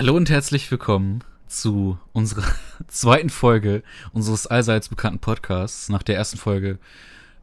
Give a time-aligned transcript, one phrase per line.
[0.00, 2.50] Hallo und herzlich willkommen zu unserer
[2.88, 3.82] zweiten Folge
[4.14, 5.90] unseres allseits bekannten Podcasts.
[5.90, 6.78] Nach der ersten Folge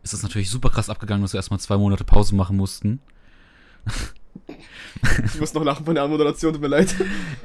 [0.02, 3.00] ist es natürlich super krass abgegangen, dass wir erstmal zwei Monate Pause machen mussten.
[5.24, 6.96] Ich muss noch lachen von der Anmoderation, tut mir leid.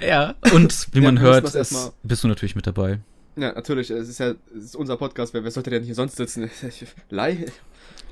[0.00, 3.00] Ja, und wie Ja, man hört, ist, bist du natürlich mit dabei.
[3.36, 6.16] Ja, natürlich, es ist ja es ist unser Podcast, wer, wer sollte denn hier sonst
[6.16, 6.50] sitzen?
[7.10, 7.46] Leih?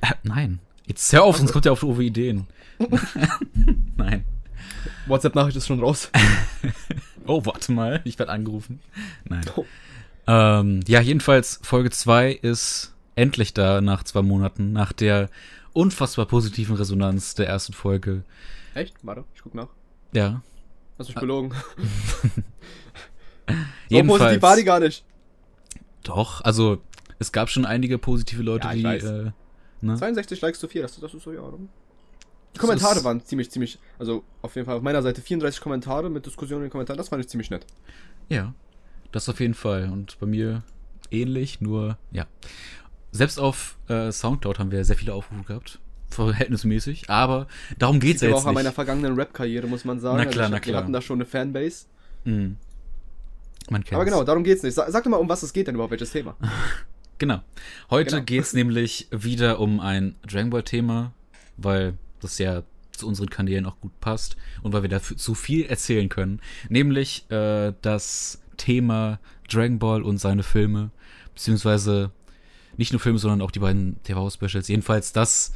[0.02, 2.46] Äh, nein, jetzt hör auf, sonst kommt ja auf doofe Ideen.
[3.96, 4.26] nein.
[5.06, 6.10] WhatsApp-Nachricht ist schon raus.
[7.26, 8.80] Oh, warte mal, ich werde angerufen.
[9.24, 9.44] Nein.
[9.54, 9.64] Oh.
[10.26, 15.28] Ähm, ja, jedenfalls, Folge 2 ist endlich da nach zwei Monaten, nach der
[15.72, 18.24] unfassbar positiven Resonanz der ersten Folge.
[18.74, 18.96] Echt?
[19.02, 19.68] Warte, ich guck nach.
[20.12, 20.42] Ja.
[20.98, 21.54] Hast du mich belogen?
[23.48, 23.54] So
[23.96, 24.20] Jedenfalls.
[24.20, 25.04] positiv war die gar nicht.
[26.04, 26.80] Doch, also
[27.18, 29.04] es gab schon einige positive Leute, Ja, die.
[29.04, 29.32] Äh,
[29.80, 29.96] ne?
[29.96, 31.40] 62 Likes zu 4, das, das ist so, ja.
[31.40, 31.58] oder?
[32.54, 36.26] Die Kommentare waren ziemlich, ziemlich, also auf jeden Fall auf meiner Seite 34 Kommentare mit
[36.26, 37.64] Diskussionen in den Kommentaren, das fand ich ziemlich nett.
[38.28, 38.52] Ja,
[39.12, 39.88] das auf jeden Fall.
[39.90, 40.62] Und bei mir
[41.10, 42.26] ähnlich, nur ja.
[43.12, 45.78] Selbst auf äh, Soundcloud haben wir sehr viele Aufrufe gehabt.
[46.10, 47.08] Verhältnismäßig.
[47.10, 47.46] Aber
[47.78, 50.18] darum geht's Liegt ja jetzt auch an meiner vergangenen Rap-Karriere, muss man sagen.
[50.18, 50.82] Also Na klar, ich, na Wir klar.
[50.82, 51.86] hatten da schon eine Fanbase.
[52.24, 52.56] Mhm.
[53.68, 53.94] Man kennt's.
[53.94, 54.74] Aber genau, darum geht's nicht.
[54.74, 56.36] Sag, sag doch mal, um was es geht denn überhaupt, welches Thema?
[57.18, 57.40] Genau.
[57.90, 58.24] Heute Genau.
[58.24, 61.12] geht's nämlich wieder um ein Dragon Ball Thema,
[61.58, 65.66] weil das ja zu unseren Kanälen auch gut passt und weil wir dafür zu viel
[65.66, 66.40] erzählen können.
[66.68, 69.18] Nämlich äh, das Thema
[69.48, 70.90] Dragon Ball und seine Filme,
[71.34, 72.10] beziehungsweise
[72.76, 74.68] nicht nur Filme, sondern auch die beiden TV-Specials.
[74.68, 75.52] Jedenfalls das,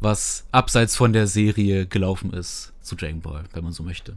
[0.00, 4.16] was abseits von der Serie gelaufen ist zu Dragon Ball, wenn man so möchte.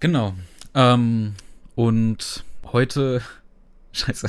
[0.00, 0.34] Genau.
[0.74, 1.34] Ähm,
[1.74, 3.22] und heute.
[3.92, 4.28] Scheiße.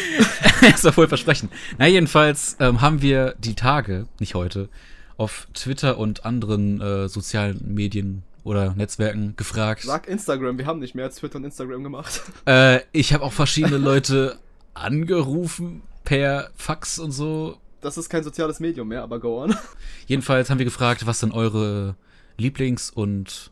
[0.60, 1.50] das war wohl versprechen.
[1.78, 4.68] Na, jedenfalls ähm, haben wir die Tage, nicht heute,
[5.16, 9.82] auf Twitter und anderen äh, sozialen Medien oder Netzwerken gefragt.
[9.82, 12.22] Sag Instagram, wir haben nicht mehr als Twitter und Instagram gemacht.
[12.46, 14.38] Äh, ich habe auch verschiedene Leute
[14.72, 17.58] angerufen per Fax und so.
[17.80, 19.56] Das ist kein soziales Medium mehr, aber go on.
[20.06, 21.96] Jedenfalls haben wir gefragt, was denn eure
[22.38, 23.50] Lieblings- und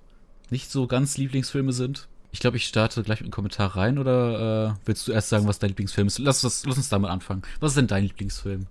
[0.51, 2.09] nicht so ganz Lieblingsfilme sind.
[2.35, 5.47] Ich glaube, ich starte gleich mit einem Kommentar rein oder äh, willst du erst sagen,
[5.47, 6.19] was dein Lieblingsfilm ist?
[6.19, 7.43] Lass, das, lass uns damit anfangen.
[7.61, 8.67] Was ist denn dein Lieblingsfilm?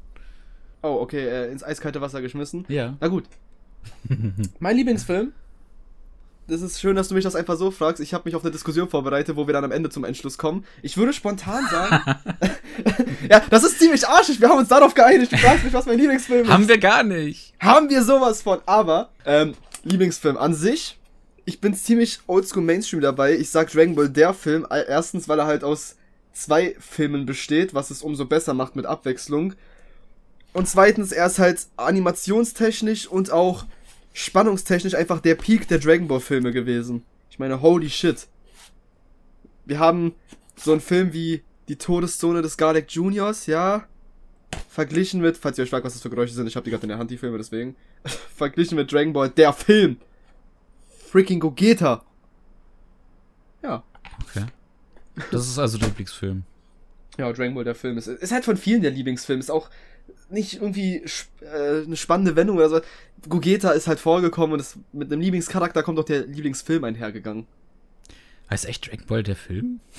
[0.81, 2.65] Oh, okay, äh, ins eiskalte Wasser geschmissen.
[2.67, 2.97] Ja.
[2.99, 3.23] Na gut.
[4.59, 5.31] mein Lieblingsfilm.
[6.47, 8.01] Das ist schön, dass du mich das einfach so fragst.
[8.01, 10.65] Ich habe mich auf eine Diskussion vorbereitet, wo wir dann am Ende zum Entschluss kommen.
[10.81, 12.03] Ich würde spontan sagen.
[13.29, 14.41] ja, das ist ziemlich arschig.
[14.41, 15.31] Wir haben uns darauf geeinigt.
[15.31, 16.51] Du fragst mich, was mein Lieblingsfilm ist.
[16.51, 17.53] Haben wir gar nicht.
[17.61, 18.59] Haben wir sowas von.
[18.65, 19.53] Aber, ähm,
[19.85, 20.97] Lieblingsfilm an sich.
[21.45, 23.35] Ich bin ziemlich oldschool Mainstream dabei.
[23.35, 24.65] Ich sag Dragon Ball der Film.
[24.69, 25.97] Erstens, weil er halt aus
[26.31, 29.53] zwei Filmen besteht, was es umso besser macht mit Abwechslung.
[30.53, 33.65] Und zweitens, er ist halt animationstechnisch und auch
[34.13, 37.03] spannungstechnisch einfach der Peak der Dragon Ball Filme gewesen.
[37.29, 38.27] Ich meine, holy shit.
[39.65, 40.13] Wir haben
[40.55, 43.87] so einen Film wie Die Todeszone des Garlic Juniors, ja.
[44.69, 46.83] Verglichen mit, falls ihr euch fragt, was das für Geräusche sind, ich habe die gerade
[46.83, 47.75] in der Hand, die Filme, deswegen.
[48.35, 49.97] Verglichen mit Dragon Ball, der Film.
[51.13, 52.03] Freaking Gogeta.
[53.61, 53.83] Ja.
[54.23, 54.45] Okay.
[55.29, 56.43] Das ist also der Lieblingsfilm.
[57.19, 59.39] Ja, Dragon Ball, der Film ist, ist halt von vielen der Lieblingsfilm.
[59.39, 59.69] Ist auch
[60.31, 61.05] nicht irgendwie
[61.41, 62.81] äh, eine spannende Wendung oder so.
[63.29, 67.45] Gogeta ist halt vorgekommen und ist, mit einem Lieblingscharakter kommt auch der Lieblingsfilm einhergegangen.
[68.49, 69.81] Heißt echt Dragon Ball der Film?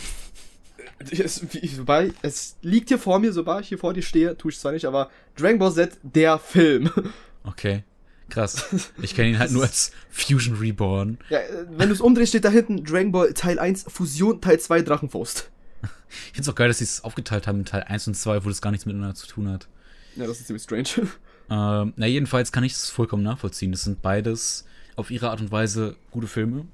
[1.10, 1.42] Es,
[1.78, 4.72] wobei, es liegt hier vor mir, sobald ich hier vor dir stehe, tue ich zwar
[4.72, 6.90] nicht, aber Dragon Ball Z, der Film.
[7.46, 7.84] Okay.
[8.30, 8.64] Krass.
[9.02, 11.18] Ich kenne ihn halt nur als Fusion Reborn.
[11.28, 11.40] ja,
[11.70, 15.50] wenn du es umdrehst, steht da hinten Dragon Ball Teil 1, Fusion, Teil 2, Drachenfaust.
[15.82, 18.44] Ich finde es auch geil, dass sie es aufgeteilt haben in Teil 1 und 2,
[18.44, 19.68] wo das gar nichts miteinander zu tun hat.
[20.16, 21.08] Ja, das ist ziemlich strange.
[21.50, 23.70] Ähm, na, jedenfalls kann ich es vollkommen nachvollziehen.
[23.70, 24.64] Das sind beides
[24.96, 26.64] auf ihre Art und Weise gute Filme.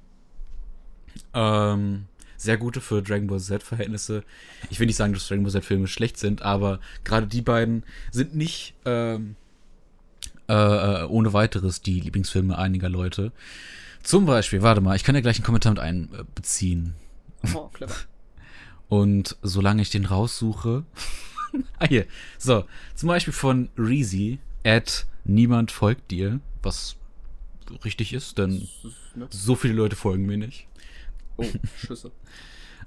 [1.34, 2.04] Ähm,
[2.36, 4.22] sehr gute für Dragon Ball Z-Verhältnisse.
[4.70, 7.82] Ich will nicht sagen, dass Dragon Ball Z-Filme schlecht sind, aber gerade die beiden
[8.12, 9.34] sind nicht ähm,
[10.50, 13.32] äh, äh, ohne weiteres die Lieblingsfilme einiger Leute.
[14.02, 16.94] Zum Beispiel, warte mal, ich kann ja gleich einen Kommentar mit einbeziehen.
[17.54, 17.94] Oh, clever.
[18.88, 20.84] Und solange ich den raussuche.
[21.78, 22.06] ah, hier.
[22.38, 22.64] So,
[22.94, 26.96] zum Beispiel von Reezy, at niemand folgt dir, was
[27.84, 28.66] richtig ist, denn
[29.14, 29.26] Ne?
[29.30, 30.66] so viele Leute folgen mir nicht.
[31.36, 31.44] Oh,
[31.76, 32.12] Schüsse.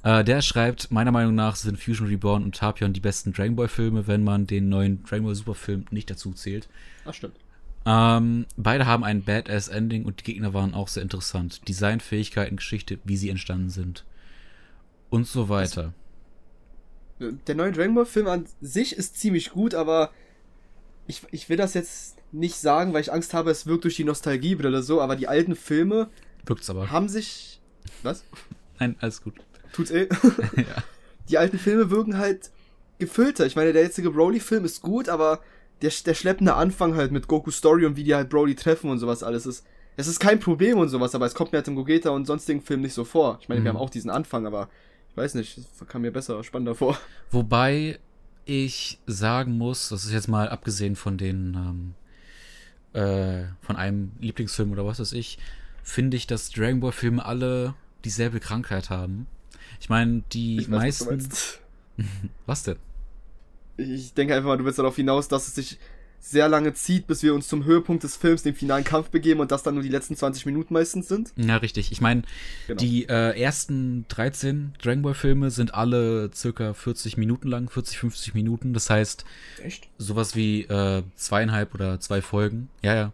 [0.03, 3.67] Äh, der schreibt, meiner Meinung nach sind Fusion Reborn und Tapion die besten Dragon Ball
[3.67, 6.67] Filme, wenn man den neuen Dragon Ball Super Film nicht dazu zählt.
[7.05, 7.37] Ach, stimmt.
[7.85, 11.67] Ähm, beide haben ein Badass Ending und die Gegner waren auch sehr interessant.
[11.67, 14.05] Design, Fähigkeiten, Geschichte, wie sie entstanden sind.
[15.09, 15.93] Und so weiter.
[17.19, 20.11] Der neue Dragon Ball Film an sich ist ziemlich gut, aber
[21.07, 24.03] ich, ich will das jetzt nicht sagen, weil ich Angst habe, es wirkt durch die
[24.03, 26.09] Nostalgiebrille so, aber die alten Filme
[26.45, 26.89] Wirkt's aber.
[26.89, 27.61] haben sich.
[28.01, 28.23] Was?
[28.79, 29.35] Nein, alles gut.
[29.73, 30.07] Tut's eh.
[30.55, 30.83] ja.
[31.29, 32.51] Die alten Filme wirken halt
[32.99, 33.45] gefüllter.
[33.45, 35.41] Ich meine, der jetzige Broly-Film ist gut, aber
[35.83, 38.97] der, der schleppende Anfang halt mit Goku Story und wie die halt Broly treffen und
[38.97, 39.63] sowas alles ist.
[39.95, 42.61] Es ist kein Problem und sowas, aber es kommt mir halt im Gogeta und sonstigen
[42.61, 43.37] Film nicht so vor.
[43.41, 43.65] Ich meine, Mhm.
[43.65, 44.67] wir haben auch diesen Anfang, aber
[45.11, 46.97] ich weiß nicht, es kam mir besser, spannender vor.
[47.29, 47.99] Wobei
[48.45, 51.93] ich sagen muss, das ist jetzt mal abgesehen von den,
[52.95, 55.37] ähm, äh, von einem Lieblingsfilm oder was weiß ich,
[55.83, 59.27] finde ich, dass Dragon Ball Filme alle dieselbe Krankheit haben.
[59.79, 61.09] Ich meine, die Ich weiß, was meisten.
[61.29, 61.59] meinst.
[62.47, 62.77] Was denn?
[63.77, 65.79] Ich denke einfach mal, du willst darauf hinaus, dass es sich
[66.19, 69.51] sehr lange zieht, bis wir uns zum Höhepunkt des Films, dem finalen Kampf begeben und
[69.51, 71.33] das dann nur die letzten 20 Minuten meistens sind.
[71.35, 71.91] Ja, richtig.
[71.91, 72.21] Ich meine,
[72.67, 72.79] Genau.
[72.79, 78.33] die äh, ersten 13 Dragon Ball Filme sind alle circa 40 Minuten lang, 40, 50
[78.35, 78.73] Minuten.
[78.73, 79.25] Das heißt,
[79.61, 79.89] Echt?
[79.97, 82.69] sowas wie äh, zweieinhalb oder zwei Folgen.
[82.81, 83.11] Ja, ja.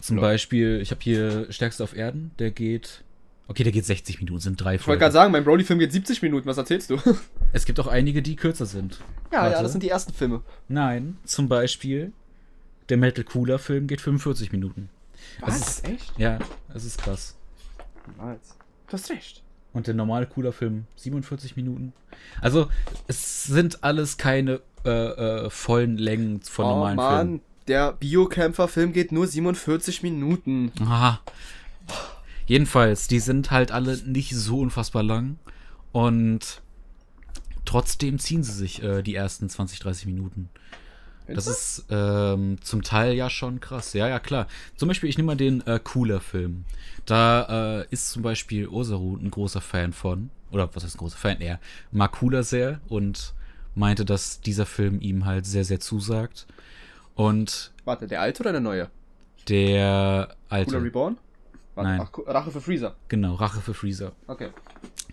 [0.00, 0.22] Zum Ja.
[0.22, 3.03] Beispiel, ich habe hier Stärkste auf Erden, der geht.
[3.46, 5.00] Okay, der geht 60 Minuten, sind drei Ich wollte Folgen.
[5.00, 6.98] gerade sagen, mein Broly-Film geht 70 Minuten, was erzählst du?
[7.52, 9.00] Es gibt auch einige, die kürzer sind.
[9.30, 9.54] Ja, Warte.
[9.56, 10.40] ja, das sind die ersten Filme.
[10.68, 12.12] Nein, zum Beispiel,
[12.88, 14.88] der Metal Cooler Film geht 45 Minuten.
[15.40, 16.12] Das ist, Echt?
[16.18, 16.38] ja,
[16.74, 17.36] es ist krass.
[18.08, 18.56] Niemals.
[18.88, 19.42] Du hast recht.
[19.72, 21.92] Und der normale cooler Film 47 Minuten.
[22.40, 22.68] Also,
[23.08, 29.12] es sind alles keine äh, äh, vollen Längen von oh normalen Mann, der Biokämpfer-Film geht
[29.12, 30.70] nur 47 Minuten.
[30.76, 30.90] Filmen.
[30.92, 31.20] Aha.
[32.46, 35.38] Jedenfalls, die sind halt alle nicht so unfassbar lang.
[35.92, 36.62] Und
[37.64, 40.48] trotzdem ziehen sie sich äh, die ersten 20, 30 Minuten.
[41.26, 43.94] Das ist ähm, zum Teil ja schon krass.
[43.94, 44.46] Ja, ja, klar.
[44.76, 46.66] Zum Beispiel, ich nehme mal den äh, Cooler-Film.
[47.06, 50.28] Da äh, ist zum Beispiel Osaru ein großer Fan von.
[50.50, 51.40] Oder was heißt ein großer Fan?
[51.40, 51.60] Er
[51.92, 53.32] mag Cooler sehr und
[53.74, 56.46] meinte, dass dieser Film ihm halt sehr, sehr zusagt.
[57.14, 58.90] Und Warte, der alte oder der neue?
[59.48, 60.82] der Cooler alte.
[60.82, 61.18] Reborn?
[61.74, 62.00] Warte, Nein.
[62.02, 62.94] Ach, Rache für Freezer.
[63.08, 64.12] Genau, Rache für Freezer.
[64.26, 64.48] Okay.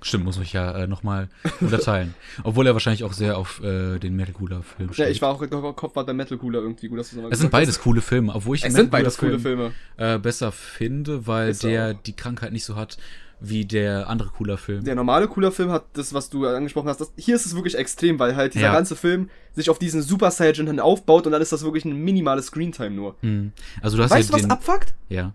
[0.03, 1.29] Stimmt, muss ich ja äh, nochmal
[1.59, 2.15] unterteilen.
[2.43, 5.09] Obwohl er wahrscheinlich auch sehr auf äh, den Metal Cooler Film Ja, steht.
[5.09, 7.39] ich war auch im Kopf war der Metal Cooler irgendwie gut, dass du nochmal es
[7.39, 10.15] sind beides coole Filme, obwohl ich Es den sind Metal beides Cooler coole Film, Filme.
[10.15, 12.01] äh, besser finde, weil Ist er der auch.
[12.03, 12.97] die Krankheit nicht so hat
[13.43, 14.83] wie der andere cooler Film.
[14.83, 17.01] Der normale cooler Film hat das, was du angesprochen hast.
[17.01, 18.73] Das, hier ist es wirklich extrem, weil halt dieser Ja.
[18.73, 21.95] ganze Film sich auf diesen Super Saiyan hin aufbaut und dann ist das wirklich ein
[21.95, 23.15] minimales Screentime nur.
[23.21, 23.51] Hm.
[23.81, 24.93] Also du hast Weißt du, ja was den, abfuckt?
[25.09, 25.33] ja.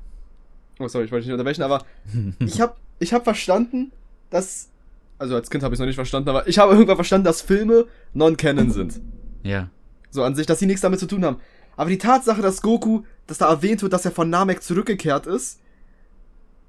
[0.78, 1.84] Oh, sorry, ich wollte dich nicht unterbrechen, aber
[2.38, 3.93] ich hab, ich hab verstanden,
[4.31, 4.70] dass.
[5.19, 7.87] Also als Kind habe ich noch nicht verstanden, aber ich habe irgendwann verstanden, dass Filme
[8.12, 9.00] non-canon sind.
[9.43, 9.70] Ja.
[10.11, 11.38] So an sich, dass sie nichts damit zu tun haben.
[11.76, 15.61] Aber die Tatsache, dass Goku, dass da erwähnt wird, dass er von Namek zurückgekehrt ist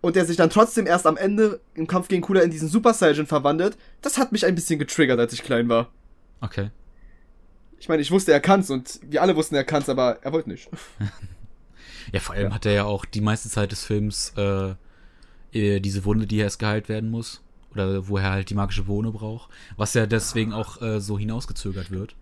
[0.02, 2.94] und der sich dann trotzdem erst am Ende im Kampf gegen Cooler in diesen Super
[2.94, 5.90] Saiyan verwandelt, das hat mich ein bisschen getriggert, als ich klein war.
[6.40, 6.72] Okay.
[7.80, 10.50] Ich meine, ich wusste, er kann's und wir alle wussten, er kann's, aber er wollte
[10.50, 10.70] nicht.
[12.12, 12.54] Ja, vor allem Ja.
[12.56, 14.74] hat er ja auch die meiste Zeit des Films äh,
[15.54, 17.42] äh, diese Wunde, die erst geheilt werden muss.
[17.74, 19.50] Oder wo er halt die magische Bohne braucht.
[19.76, 22.16] Was ja deswegen auch äh, so hinausgezögert wird.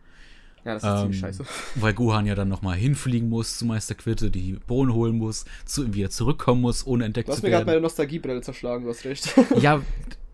[0.65, 1.45] Ja, das ist Ähm, ziemlich scheiße.
[1.75, 5.93] Weil Gohan ja dann nochmal hinfliegen muss zu Meister Quitte, die Bohne holen muss, zu,
[5.93, 7.83] wieder zurückkommen muss, ohne entdeckt Du hast zu mir gerade meine werden.
[7.83, 9.33] Nostalgiebrille zerschlagen, du hast recht.
[9.61, 9.81] Ja,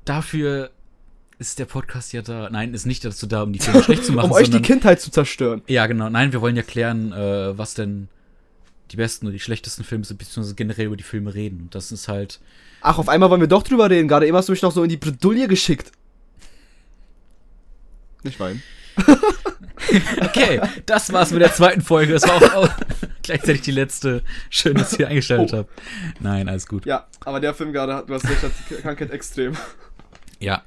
[0.05, 0.71] dafür
[1.37, 2.49] ist der Podcast ja da.
[2.49, 4.27] Nein, ist nicht dazu da, um die Filme schlecht zu machen.
[4.27, 5.61] um euch die Kindheit zu zerstören.
[5.67, 6.09] Ja, genau.
[6.09, 8.07] Nein, wir wollen ja klären, äh, was denn
[8.91, 11.61] die besten und die schlechtesten Filme sind, beziehungsweise generell über die Filme reden.
[11.61, 12.39] Und das ist halt.
[12.81, 14.07] Ach, auf einmal wollen wir doch drüber reden.
[14.07, 15.91] Gerade eben hast du mich noch so in die Bredouille geschickt.
[18.23, 18.61] Nicht weinen.
[20.21, 22.13] Okay, das war's mit der zweiten Folge.
[22.13, 22.69] Das war auch, auch
[23.23, 24.21] gleichzeitig die letzte.
[24.49, 25.57] Schön, dass ihr eingeschaltet Oh.
[25.57, 25.69] habt.
[26.21, 26.85] Nein, alles gut.
[26.85, 29.57] Ja, aber der Film gerade, hat- du hast recht, hat die Krankheit extrem.
[30.39, 30.63] Ja.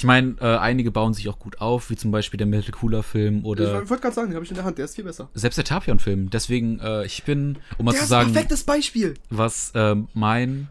[0.00, 3.02] Ich meine, äh, einige bauen sich auch gut auf, wie zum Beispiel der Metal Cooler
[3.02, 5.04] Film Ich oder wollte gerade sagen, den habe ich in der Hand, der ist viel
[5.04, 5.28] besser.
[5.34, 6.30] selbst der Tapion-Film.
[6.30, 9.12] Deswegen, äh, ich bin, um mal der zu ist sagen, ein perfektes Beispiel.
[9.28, 10.68] was ähm, mein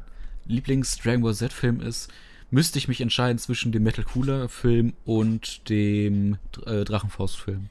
[0.47, 2.09] Lieblings-Dragon Ball Z-Film ist,
[2.49, 7.69] müsste ich mich entscheiden zwischen dem Metal Cooler-Film und dem äh, Drachenfaust-Film.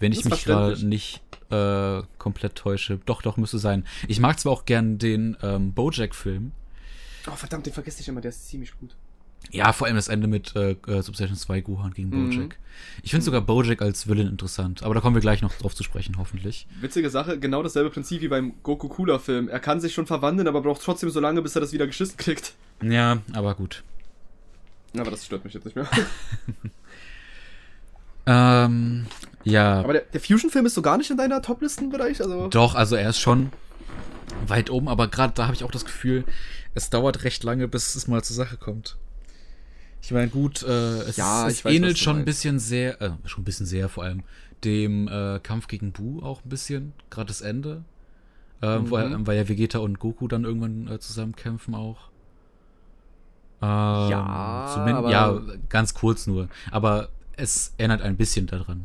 [0.00, 3.00] Wenn ich ist mich gerade nicht äh, komplett täusche.
[3.06, 3.86] Doch, doch, müsste sein.
[4.06, 6.52] Ich mag zwar auch gern den ähm, Bojack-Film.
[7.26, 8.94] Oh, verdammt, den vergesse ich immer, der ist ziemlich gut.
[9.50, 12.30] Ja, vor allem das Ende mit äh, äh, Substation 2 Gohan gegen Mhm.
[12.30, 12.58] Bojack.
[13.02, 15.82] Ich finde sogar Bojack als Villain interessant, aber da kommen wir gleich noch drauf zu
[15.82, 16.66] sprechen, hoffentlich.
[16.80, 19.48] Witzige Sache, genau dasselbe Prinzip wie beim Goku Cooler Film.
[19.48, 22.16] Er kann sich schon verwandeln, aber braucht trotzdem so lange, bis er das wieder geschissen
[22.18, 22.54] kriegt.
[22.82, 23.82] Ja, aber gut.
[24.96, 25.88] Aber das stört mich jetzt nicht mehr.
[28.26, 29.06] Ähm,
[29.44, 29.80] ja.
[29.80, 32.48] Aber der, der Fusion-Film ist so gar nicht in deiner Top-Listen-Bereich, also.
[32.48, 33.50] Doch, also er ist schon
[34.46, 36.24] weit oben, aber gerade da habe ich auch das Gefühl,
[36.74, 38.98] es dauert recht lange, bis es mal zur Sache kommt.
[40.02, 43.10] Ich meine, gut, äh, es, Ja, es ich weiß, ähnelt schon ein bisschen sehr, äh,
[43.26, 44.22] schon ein bisschen sehr vor allem,
[44.64, 47.84] dem äh, Kampf gegen Bu auch ein bisschen, gerade das Ende.
[48.62, 48.90] Äh, Mhm.
[48.90, 52.08] weil, weil ja Vegeta und Goku dann irgendwann äh, zusammen kämpfen auch.
[53.60, 56.48] Ähm, Ja, ja, ganz kurz nur.
[56.70, 58.84] Aber es erinnert ein bisschen daran.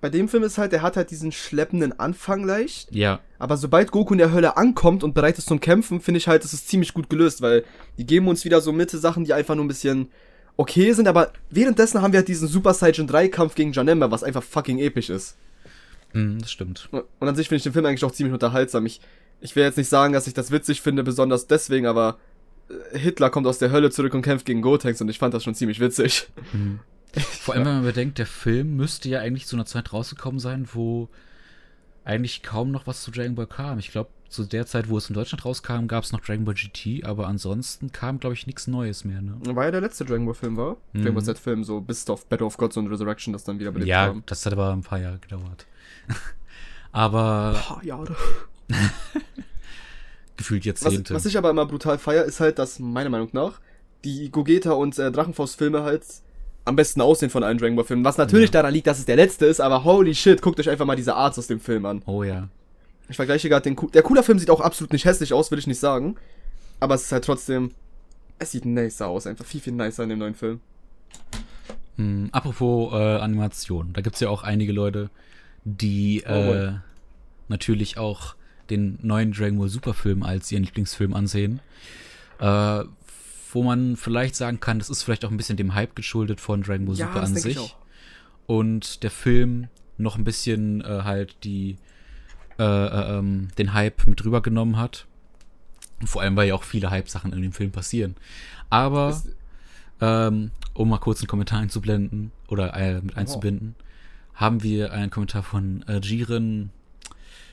[0.00, 2.94] Bei dem Film ist halt, der hat halt diesen schleppenden Anfang leicht.
[2.94, 6.28] Ja, Aber sobald Goku in der Hölle ankommt und bereit ist zum Kämpfen, finde ich
[6.28, 7.64] halt, das ist ziemlich gut gelöst, weil
[7.98, 10.10] die geben uns wieder so Mitte Sachen, die einfach nur ein bisschen
[10.56, 14.22] okay sind, aber währenddessen haben wir halt diesen Super Saiyan 3 Kampf gegen Janemba, was
[14.22, 15.36] einfach fucking episch ist.
[16.12, 16.88] mm, das stimmt.
[16.92, 18.86] Und an sich finde ich den Film eigentlich auch ziemlich unterhaltsam.
[18.86, 19.00] Ich,
[19.40, 22.18] ich will jetzt nicht sagen, dass ich das witzig finde, besonders deswegen, aber
[22.68, 25.42] äh, Hitler kommt aus der Hölle zurück und kämpft gegen Gotenks und ich fand das
[25.42, 26.28] schon ziemlich witzig.
[26.52, 26.80] Mhm.
[27.40, 30.68] Vor allem, wenn man bedenkt, der Film müsste ja eigentlich zu einer Zeit rausgekommen sein,
[30.72, 31.08] wo
[32.04, 33.78] eigentlich kaum noch was zu Dragon Ball kam.
[33.78, 36.54] Ich glaube, zu der Zeit, wo es in Deutschland rauskam, gab es noch Dragon Ball
[36.54, 39.22] GT, aber ansonsten kam, glaube ich, nichts Neues mehr.
[39.22, 39.36] Ne?
[39.44, 40.76] War ja der letzte Dragon Ball Film, war?
[40.92, 41.02] Mhm.
[41.02, 43.70] Dragon Ball Z Film, so bis auf Battle of Gods und Resurrection, das dann wieder
[43.70, 44.22] belebt Ja, haben.
[44.26, 45.66] das hat aber ein paar Jahre gedauert.
[46.92, 48.16] aber Paar Jahre.
[50.36, 51.14] gefühlt Was, Jahrzehnte.
[51.14, 53.60] was ich aber immer brutal feier, ist halt, dass meiner Meinung nach
[54.04, 56.04] die Gogeta und äh, Drachenfaust-Filme halt
[56.64, 58.04] am besten aussehen von allen Dragon Ball Filmen.
[58.04, 58.62] Was natürlich Ja.
[58.62, 61.14] daran liegt, dass es der letzte ist, aber holy shit, guckt euch einfach mal diese
[61.14, 62.02] Arts aus dem Film an.
[62.06, 62.48] oh ja.
[63.08, 63.76] Ich vergleiche gerade den.
[63.76, 66.16] Ku- Der cooler Film sieht auch absolut nicht hässlich aus, will ich nicht sagen.
[66.80, 67.72] Aber es ist halt trotzdem.
[68.38, 70.60] Es sieht nicer aus, einfach viel, viel nicer in dem neuen Film.
[71.96, 75.10] Hm, apropos äh, Animation, da gibt es ja auch einige Leute,
[75.64, 76.72] die Oh, äh,
[77.48, 78.34] natürlich auch
[78.70, 81.60] den neuen Dragon Ball Superfilm als ihren Lieblingsfilm ansehen.
[82.40, 82.84] Äh,
[83.54, 86.62] wo man vielleicht sagen kann, das ist vielleicht auch ein bisschen dem Hype geschuldet von
[86.62, 87.58] Dragon Ball Super an sich.
[88.46, 91.78] Und der Film noch ein bisschen äh, halt die
[92.58, 95.06] äh, äh, ähm, den Hype mit rübergenommen hat.
[96.04, 98.16] Vor allem, weil ja auch viele Hype-Sachen in dem Film passieren.
[98.70, 99.20] Aber
[100.00, 103.76] ähm, um mal kurz einen Kommentar einzublenden oder äh, mit einzubinden,
[104.34, 106.70] haben wir einen Kommentar von äh, Jiren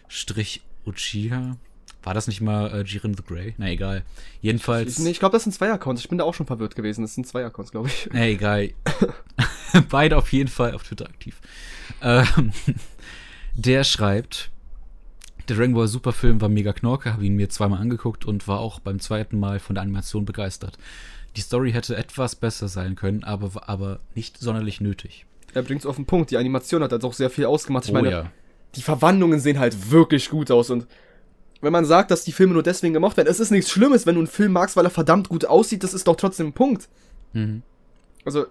[0.08, 1.58] Strich Uchiha.
[2.04, 3.54] War das nicht mal äh, Jiren the Grey?
[3.58, 4.04] Na egal.
[4.42, 4.98] Jedenfalls.
[4.98, 6.02] Ich, ich glaube, das sind zwei Accounts.
[6.02, 7.04] Ich bin da auch schon verwirrt gewesen.
[7.04, 8.10] Das sind zwei Accounts, glaube ich.
[8.12, 8.72] Na egal.
[9.90, 11.40] Beide auf jeden Fall auf Twitter aktiv.
[12.02, 12.52] Ähm,
[13.54, 14.50] der schreibt,
[15.48, 18.60] der Dragon Ball Super Film war mega knorke, habe ihn mir zweimal angeguckt und war
[18.60, 20.78] auch beim zweiten Mal von der Animation begeistert.
[21.36, 25.26] Die Story hätte etwas besser sein können, aber, aber nicht sonderlich nötig.
[25.54, 26.32] Er bringt's auf den Punkt.
[26.32, 27.86] Die Animation hat halt auch sehr viel ausgemacht.
[27.86, 28.32] Ich oh meine, ja.
[28.76, 30.88] die Verwandlungen sehen halt wirklich gut aus und
[31.62, 34.16] wenn man sagt, dass die Filme nur deswegen gemacht werden, es ist nichts Schlimmes, wenn
[34.16, 36.90] du einen Film magst, weil er verdammt gut aussieht, das ist doch trotzdem ein Punkt.
[37.34, 37.62] Mhm.
[38.24, 38.46] Also,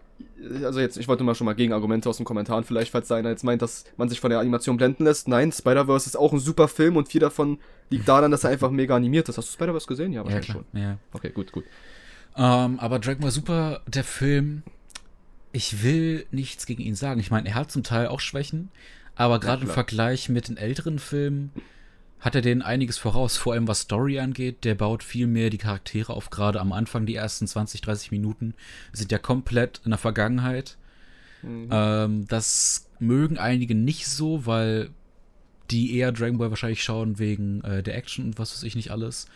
[0.64, 3.44] also jetzt, ich wollte mal schon mal Gegenargumente aus den Kommentaren vielleicht, falls einer jetzt
[3.44, 5.28] meint, dass man sich von der Animation blenden lässt.
[5.28, 8.70] Nein, Spider-Verse ist auch ein super Film und viel davon liegt daran, dass er einfach
[8.70, 9.38] mega animiert ist.
[9.38, 10.12] Hast du Spider-Verse gesehen?
[10.12, 10.64] Ja, Ja, wahrscheinlich klar.
[10.72, 10.80] schon.
[10.80, 10.98] Ja.
[11.12, 11.64] Okay, gut, gut.
[12.36, 14.62] Ähm, aber Dragon Ball Super, der Film,
[15.52, 17.20] ich will nichts gegen ihn sagen.
[17.20, 18.70] Ich meine, er hat zum Teil auch Schwächen,
[19.14, 19.74] aber gerade im klar.
[19.74, 21.52] Vergleich mit den älteren Filmen
[22.20, 24.64] hat er denen einiges voraus, vor allem was Story angeht.
[24.64, 26.30] Der baut viel mehr die Charaktere auf.
[26.30, 28.54] Gerade am Anfang, die ersten 20, 30 Minuten
[28.92, 30.76] sind ja komplett in der Vergangenheit.
[31.42, 31.68] Mhm.
[31.70, 34.90] Ähm, das mögen einige nicht so, weil
[35.70, 38.90] die eher Dragon Ball wahrscheinlich schauen wegen äh, der Action und was weiß ich nicht
[38.90, 39.26] alles.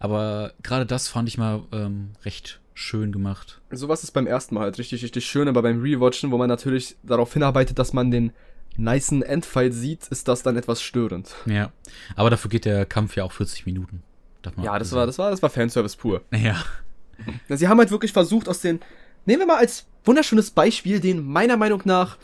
[0.00, 3.60] Aber gerade das fand ich mal ähm, recht schön gemacht.
[3.70, 6.96] Sowas ist beim ersten Mal halt richtig, richtig schön, aber beim Rewatchen, wo man natürlich
[7.04, 8.32] darauf hinarbeitet, dass man den
[8.76, 11.34] nicen Endfight sieht, ist das dann etwas störend.
[11.46, 11.72] Ja.
[12.16, 14.02] Aber dafür geht der Kampf ja auch 40 Minuten.
[14.62, 15.00] Ja, das sagen.
[15.00, 16.22] war, das war, das war Fanservice pur.
[16.30, 16.62] Ja.
[17.48, 18.80] Sie haben halt wirklich versucht, aus den.
[19.26, 22.18] Nehmen wir mal als wunderschönes Beispiel den meiner Meinung nach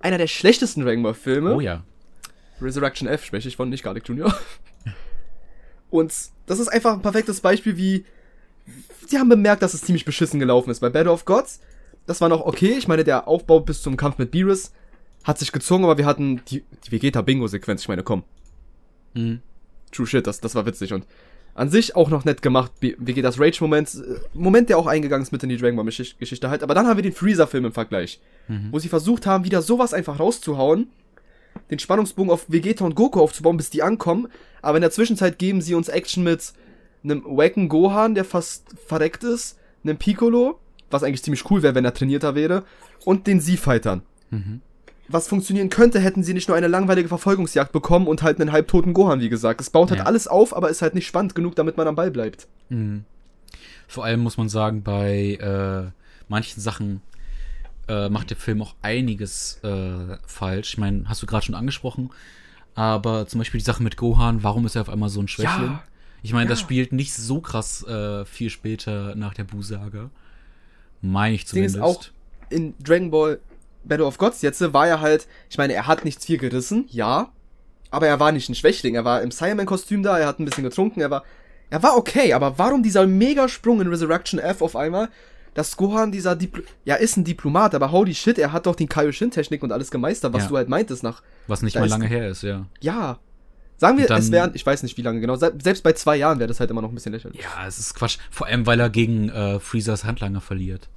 [0.00, 1.54] einer der schlechtesten Dragon Ball Filme.
[1.54, 1.82] Oh ja.
[2.60, 4.32] Resurrection F spreche ich von, nicht Garlic Jr.
[5.90, 6.12] Und
[6.46, 8.04] das ist einfach ein perfektes Beispiel, wie.
[9.08, 10.80] Sie haben bemerkt, dass es ziemlich beschissen gelaufen ist.
[10.80, 11.60] Bei Battle of Gods,
[12.06, 12.76] das war noch okay.
[12.78, 14.72] Ich meine, der Aufbau bis zum Kampf mit Beerus
[15.24, 17.82] hat sich gezogen, aber wir hatten die, die Vegeta-Bingo-Sequenz.
[17.82, 18.24] Ich meine, komm.
[19.14, 19.40] Mhm.
[19.92, 21.06] True Shit, das, das war witzig und
[21.54, 22.72] an sich auch noch nett gemacht.
[22.80, 26.62] Vegetas Rage-Moment, äh, Moment, der auch eingegangen ist mit in die Dragon Ball-Geschichte halt.
[26.62, 28.68] Aber dann haben wir den Freezer-Film im Vergleich, Mhm.
[28.72, 30.88] wo sie versucht haben, wieder sowas einfach rauszuhauen,
[31.70, 34.28] den Spannungsbogen auf Vegeta und Goku aufzubauen, bis die ankommen.
[34.62, 36.54] Aber in der Zwischenzeit geben sie uns Action mit
[37.04, 40.58] einem wacken Gohan, der fast verreckt ist, einem Piccolo,
[40.90, 42.64] was eigentlich ziemlich cool wäre, wenn er trainierter wäre,
[43.04, 44.62] und den Z-Fightern Mhm.
[45.08, 48.92] Was funktionieren könnte, hätten sie nicht nur eine langweilige Verfolgungsjagd bekommen und halt einen halbtoten
[48.94, 49.60] Gohan, wie gesagt.
[49.60, 50.06] Es baut halt Ja.
[50.06, 52.46] alles auf, aber ist halt nicht spannend genug, damit man am Ball bleibt.
[52.68, 53.04] Mhm.
[53.88, 55.90] Vor allem muss man sagen, bei äh,
[56.28, 57.02] manchen Sachen
[57.88, 60.70] äh, macht der Film auch einiges äh, falsch.
[60.74, 62.10] Ich meine, hast du gerade schon angesprochen,
[62.74, 65.72] aber zum Beispiel die Sache mit Gohan, warum ist er auf einmal so ein Schwächling?
[65.72, 65.82] Ja.
[66.22, 66.64] Ich meine, das Ja.
[66.66, 70.08] spielt nicht so krass äh, viel später nach der Bu-Saga.
[71.02, 71.98] Meine ich Ding ist zumindest.
[71.98, 72.04] auch-
[72.50, 73.40] In Dragon Ball
[73.84, 77.30] Battle of Gods jetzt war er halt, ich meine, er hat nichts viel gerissen, ja,
[77.90, 78.94] aber er war nicht ein Schwächling.
[78.94, 81.24] Er war im Cyberman-Kostüm da, er hat ein bisschen getrunken, er war,
[81.70, 85.08] er war okay, aber warum dieser Megasprung in Resurrection F auf einmal?
[85.54, 88.86] Dass Gohan dieser Dipl ja ist ein Diplomat, aber holy shit, er hat doch die
[88.86, 90.48] Kaioshin-Technik und alles gemeistert, was Ja.
[90.48, 91.22] du halt meintest nach.
[91.46, 92.64] Was nicht mal lange her ist, ja.
[92.80, 93.18] Ja.
[93.76, 96.16] Sagen wir, dann- es wären, ich weiß nicht wie lange genau, se- selbst bei zwei
[96.16, 97.42] Jahren wäre das halt immer noch ein bisschen lächerlich.
[97.42, 98.16] Ja, es ist Quatsch.
[98.30, 100.88] Vor allem, weil er gegen äh, Freezers Handlanger verliert.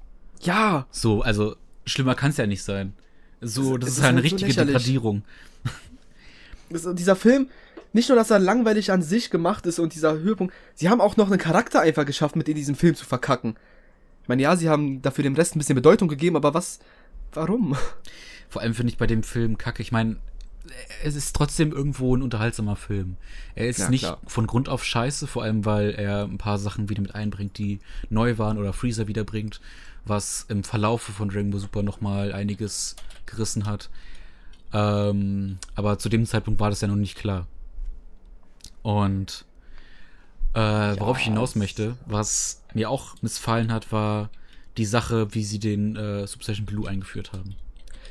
[0.42, 2.94] Ja, So, also schlimmer kann es ja nicht sein.
[3.42, 4.74] So, das es ist ist halt eine halt so richtige lächerlich.
[4.76, 5.24] Degradierung.
[6.70, 7.50] das, dieser Film,
[7.94, 11.18] nicht nur, dass er langweilig an sich gemacht ist und dieser Höhepunkt, sie haben auch
[11.18, 13.56] noch einen Charakter einfach geschafft, mit in diesem Film zu verkacken.
[14.24, 16.80] Ich meine, ja, sie haben dafür dem Rest ein bisschen Bedeutung gegeben, aber was,
[17.34, 17.76] warum?
[18.50, 19.82] Vor allem finde ich bei dem Film kacke.
[19.82, 20.18] Ich meine,
[21.04, 23.18] es ist trotzdem irgendwo ein unterhaltsamer Film.
[23.54, 24.20] Er ist Ja, nicht klar.
[24.26, 27.80] von Grund auf scheiße, vor allem weil er ein paar Sachen wieder mit einbringt, die
[28.10, 29.62] neu waren oder Freezer wiederbringt,
[30.06, 32.96] was im Verlaufe von Dragon Ball Super nochmal einiges
[33.26, 33.90] gerissen hat.
[34.74, 37.48] Ähm, aber zu dem Zeitpunkt war das ja noch nicht klar.
[38.84, 39.46] Und
[40.54, 40.60] äh,
[41.00, 44.30] worauf ich hinaus möchte, was mir auch missfallen hat, war
[44.78, 47.56] die Sache, wie sie den äh, Super Saiyan Blue eingeführt haben.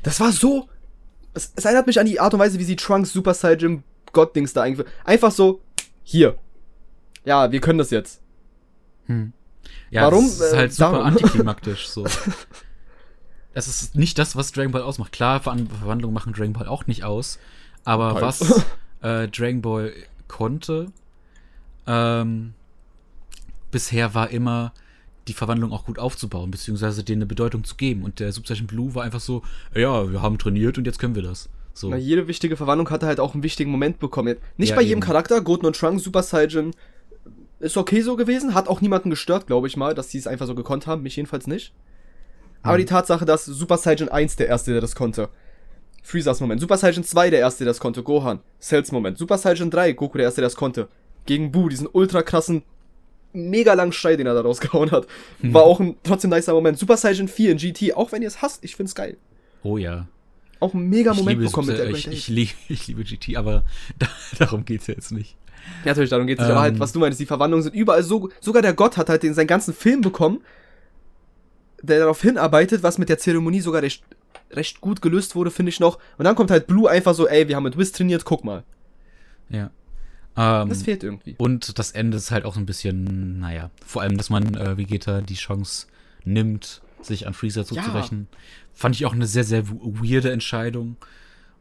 [0.03, 0.69] Das war so,
[1.33, 3.83] es, es erinnert mich an die Art und Weise, wie sie Trunks Super Saiyan
[4.13, 5.61] Gott-Dings da eingeführt Einfach so,
[6.03, 6.37] hier.
[7.25, 8.21] Ja, wir können das jetzt.
[9.91, 10.25] Ja, Warum?
[10.25, 11.07] Das ist Äh, halt super darum.
[11.07, 12.05] antiklimaktisch so.
[13.55, 15.13] Das ist nicht das, was Dragon Ball ausmacht.
[15.13, 17.39] Klar, Ver Verwandlungen machen Dragon Ball auch nicht aus.
[17.85, 18.23] Aber Halt.
[18.25, 18.41] was
[19.03, 19.93] äh, Dragon Ball
[20.27, 20.89] konnte,
[21.87, 22.55] ähm,
[23.71, 24.73] bisher war immer
[25.29, 28.03] die Verwandlung auch gut aufzubauen, beziehungsweise denen eine Bedeutung zu geben.
[28.03, 29.43] Und der Super Saiyan Blue war einfach so,
[29.75, 31.49] ja, wir haben trainiert und jetzt können wir das.
[31.73, 31.91] So.
[31.91, 34.37] Na, jede wichtige Verwandlung hatte halt auch einen wichtigen Moment bekommen.
[34.57, 35.07] Nicht Ja, bei jedem eben.
[35.07, 36.73] Charakter, Goten und Trunks, Super Saiyan
[37.61, 40.47] ist okay so gewesen, hat auch niemanden gestört, glaube ich mal, dass sie es einfach
[40.47, 41.73] so gekonnt haben, mich jedenfalls nicht.
[42.63, 42.81] Aber Mhm.
[42.81, 45.29] die Tatsache, dass Super Saiyan 1 der erste, der das konnte.
[46.03, 46.61] Freezers Moment.
[46.61, 48.03] Super Saiyan 2 der erste, der das konnte.
[48.03, 48.41] Gohan.
[48.61, 49.17] Cells Moment.
[49.19, 50.89] Super Saiyan 3, Goku der erste, der das konnte.
[51.27, 52.63] Gegen Buu, diesen ultra krassen,
[53.33, 55.07] mega langen Schrei, den er da rausgehauen hat.
[55.41, 55.55] Mhm.
[55.55, 56.79] War auch ein trotzdem nicer Moment.
[56.79, 59.17] Super Saiyan 4 in GT, auch wenn ihr es hasst, ich find's geil.
[59.63, 60.07] Oh ja.
[60.65, 63.65] Auch ein mega Moment bekommen mit der ich, ich, liebe, ich liebe GT, aber
[63.99, 64.07] da,
[64.39, 65.37] darum geht's jetzt nicht.
[65.85, 66.51] Ja, natürlich, darum geht's nicht.
[66.51, 66.81] aber halt, Ähm.
[66.81, 68.31] was du meinst, die Verwandlungen sind überall so.
[68.41, 70.41] Sogar der Gott hat halt den, seinen ganzen Film bekommen,
[71.83, 74.03] der darauf hinarbeitet, was mit der Zeremonie sogar recht,
[74.51, 75.99] recht gut gelöst wurde, finde ich noch.
[76.17, 78.65] Und dann kommt halt Blue einfach so, ey, wir haben mit Wiz trainiert, guck mal.
[79.51, 79.71] Ja.
[80.37, 81.35] Ähm, Das fehlt irgendwie.
[81.39, 84.77] Und das Ende ist halt auch so ein bisschen, naja, vor allem, dass man äh,
[84.77, 85.87] Vegeta die Chance
[86.25, 88.29] nimmt, sich an Freezer zuzurechnen.
[88.75, 90.97] Fand ich auch eine sehr, sehr weirde Entscheidung.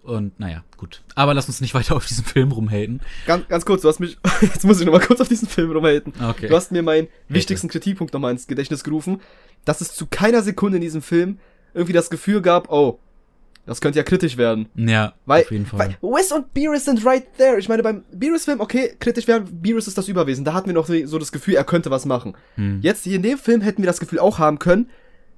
[0.04, 1.02] Und naja, gut.
[1.16, 3.02] Aber lass uns nicht weiter auf diesen Film rumhaten.
[3.26, 6.14] Ganz, ganz kurz, du hast mich, jetzt muss ich nochmal kurz auf diesen Film rumhalten.
[6.22, 6.48] Okay.
[6.48, 9.22] Du hast mir meinen wichtigsten Kritikpunkt nochmal ins Gedächtnis gerufen,
[9.64, 11.40] dass es zu keiner Sekunde in diesem Film
[11.74, 13.00] irgendwie das Gefühl gab, oh,
[13.66, 14.68] das könnte ja kritisch werden.
[14.76, 15.80] ja, Weil, auf jeden Fall.
[15.80, 17.58] weil Wes und Beerus sind right there.
[17.58, 20.44] Ich meine, beim Beerus-Film, okay, kritisch werden, Beerus ist das Überwesen.
[20.44, 22.36] Da hatten wir noch so das Gefühl, er könnte was machen.
[22.56, 22.82] Hm.
[22.82, 24.90] Jetzt hier in dem Film hätten wir das Gefühl auch haben können,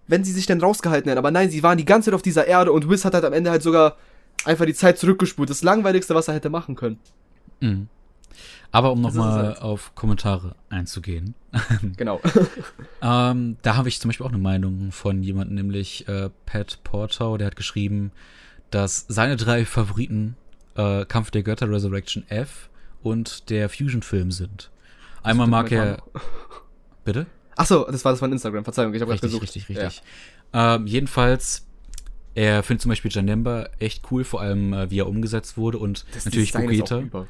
[0.07, 1.19] wenn sie sich denn rausgehalten hätten.
[1.19, 3.33] Aber nein, sie waren die ganze Zeit auf dieser Erde und Wiz hat halt am
[3.33, 3.97] Ende halt sogar
[4.43, 5.49] einfach die Zeit zurückgespult.
[5.49, 6.99] Das langweiligste, was er hätte machen können.
[7.59, 7.87] Mhm.
[8.71, 9.61] Aber um nochmal halt.
[9.61, 11.35] auf Kommentare einzugehen.
[11.97, 12.21] Genau.
[13.01, 17.37] Ähm, da habe ich zum Beispiel auch eine Meinung von jemandem, nämlich äh, Pat Portau,
[17.37, 18.11] der hat geschrieben,
[18.71, 20.35] dass seine drei Favoriten
[20.75, 22.69] äh, Kampf der Götter, Resurrection F
[23.03, 24.71] und der Fusion-Film sind.
[25.21, 26.01] Einmal mag er.
[27.03, 27.27] Bitte?
[27.55, 28.63] Achso, das war das von Instagram.
[28.63, 29.55] Verzeihung, ich habe gerade Richtig, gesucht.
[29.55, 30.03] richtig, richtig.
[30.53, 31.65] Ähm, jedenfalls,
[32.33, 36.05] er findet zum Beispiel Janemba echt cool, vor allem äh, wie er umgesetzt wurde und
[36.13, 37.27] Das natürlich über.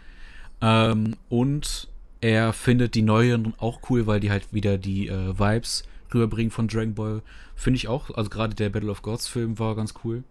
[0.61, 1.87] Ähm, und
[2.21, 5.83] er findet die neuen auch cool, weil die halt wieder die äh, Vibes
[6.13, 7.21] rüberbringen von Dragon Ball.
[7.55, 8.09] Finde ich auch.
[8.15, 10.23] Also gerade der Battle of Gods Film war ganz cool.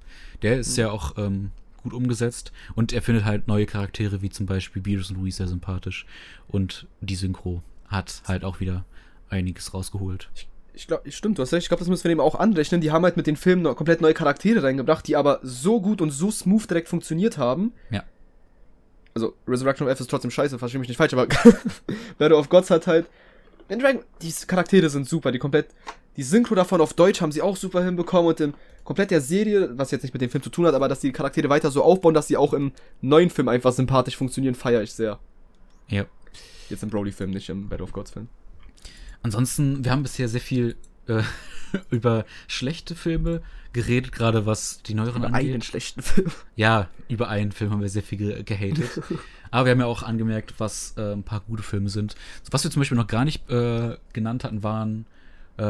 [0.42, 1.50] Der ist ja auch ähm,
[1.82, 2.52] gut umgesetzt.
[2.74, 6.06] Und er findet halt neue Charaktere, wie zum Beispiel Beerus und Louise sehr sympathisch.
[6.48, 8.84] Und die Synchro hat halt auch wieder
[9.34, 10.30] einiges rausgeholt.
[10.72, 11.64] Ich glaube, stimmt, du hast recht.
[11.64, 12.80] Ich glaube, das müssen wir dem auch anrechnen.
[12.80, 16.00] Die haben halt mit den Filmen noch komplett neue Charaktere reingebracht, die aber so gut
[16.00, 17.72] und so smooth direkt funktioniert haben.
[17.90, 18.02] Ja.
[19.14, 21.26] Also, Resurrection of F ist trotzdem scheiße, verstehe mich nicht falsch, aber
[22.18, 23.06] Battle of Gods hat halt.
[23.68, 25.68] In Dragon, die Charaktere sind super, die komplett.
[26.16, 29.76] Die Synchro davon auf Deutsch haben sie auch super hinbekommen und im komplett der Serie,
[29.76, 31.82] was jetzt nicht mit dem Film zu tun hat, aber dass die Charaktere weiter so
[31.82, 35.18] aufbauen, dass sie auch im neuen Film einfach sympathisch funktionieren, feiere ich sehr.
[35.88, 36.04] Ja.
[36.68, 38.28] Jetzt im Broly-Film, nicht im Battle of Gods-Film.
[39.24, 40.76] Ansonsten, wir haben bisher sehr viel
[41.08, 41.22] äh,
[41.90, 43.40] über schlechte Filme
[43.72, 45.64] geredet, gerade was die neueren Einen angeht.
[45.64, 46.30] schlechten Film.
[46.56, 49.02] Ja, über einen Film haben wir sehr viel ge gehatet.
[49.50, 52.16] Aber wir haben ja auch angemerkt, was äh, ein paar gute Filme sind.
[52.50, 55.06] Was wir zum Beispiel noch gar nicht äh, genannt hatten, waren
[55.56, 55.62] äh,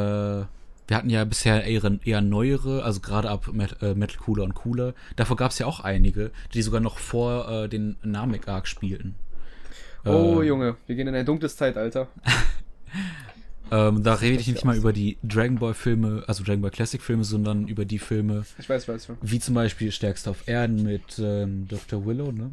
[0.86, 4.54] wir hatten ja bisher eher, eher neuere, also gerade ab Met, äh, Metal Cooler und
[4.54, 4.94] Cooler.
[5.16, 9.14] Davor gab es ja auch einige, die sogar noch vor äh, den Namek Arc spielten.
[10.04, 12.08] Oh, äh, Junge, wir gehen in ein dunkles Zeitalter.
[13.70, 17.00] ähm, da rede ich nicht mal über die Dragon Ball Filme, also Dragon Ball Classic
[17.00, 18.44] Filme, sondern über die Filme.
[18.58, 19.18] Ich weiß, weiß schon.
[19.22, 22.04] Wie zum Beispiel Stärkste auf Erden mit ähm, Dr.
[22.04, 22.50] Willow, ne?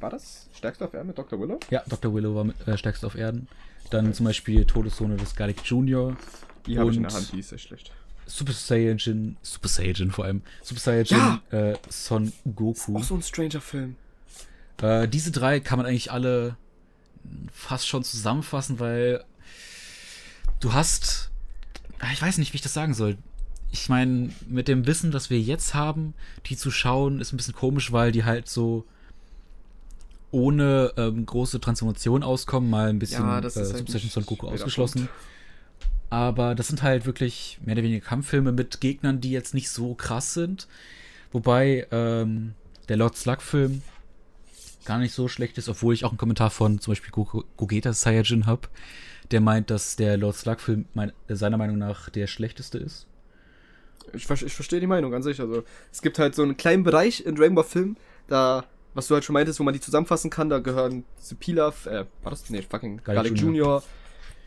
[0.00, 1.38] War das Stärkste auf Erden mit Dr.
[1.38, 1.60] Willow?
[1.70, 2.14] Ja, Dr.
[2.14, 3.48] Willow war mit, äh, Stärkste auf Erden.
[3.90, 4.14] Dann okay.
[4.14, 6.16] zum Beispiel Todeszone des Garlic Jr.
[6.66, 7.92] Die habe ich in der Hand, die ist echt schlecht.
[8.26, 10.42] Super Saiyan, Super Saiyan vor allem.
[10.62, 11.70] Super Saiyan, ja!
[11.70, 12.96] äh, Son Goku.
[12.96, 13.96] Auch so ein Stranger-Film.
[14.82, 16.56] Äh, diese drei kann man eigentlich alle
[17.52, 19.24] fast schon zusammenfassen, weil
[20.60, 21.30] du hast.
[22.00, 23.18] Ah, ich weiß nicht, wie ich das sagen soll.
[23.70, 26.14] Ich meine, mit dem Wissen, das wir jetzt haben,
[26.46, 28.84] die zu schauen, ist ein bisschen komisch, weil die halt so
[30.30, 35.08] ohne ähm, große Transformation auskommen, mal ein bisschen ja, das äh, Saiyan Son Goku ausgeschlossen.
[36.10, 39.94] Aber das sind halt wirklich mehr oder weniger Kampffilme mit Gegnern, die jetzt nicht so
[39.94, 40.66] krass sind.
[41.32, 42.54] Wobei ähm,
[42.88, 43.82] der Lord Slug-Film
[44.84, 48.46] gar nicht so schlecht ist, obwohl ich auch einen Kommentar von zum Beispiel Gogeta Saiyajin
[48.46, 48.68] habe,
[49.30, 50.86] der meint, dass der Lord Slug-Film
[51.28, 53.06] seiner Meinung nach der schlechteste ist.
[54.12, 55.40] Ich, ich verstehe die Meinung an sich.
[55.40, 58.64] Also, es gibt halt so einen kleinen Bereich in Dragon Ball Film, da,
[58.94, 62.06] was du halt schon meintest, wo man die zusammenfassen kann, da gehören diese Pilaf, äh,
[62.22, 62.48] war das?
[62.48, 63.44] Nee, fucking Garlic, Junior.
[63.44, 63.82] Junior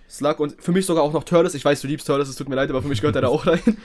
[0.09, 1.53] Slug und für mich sogar auch noch Turtles.
[1.53, 3.27] Ich weiß, du liebst Turtles, es tut mir leid, aber für mich gehört er da
[3.29, 3.77] auch rein.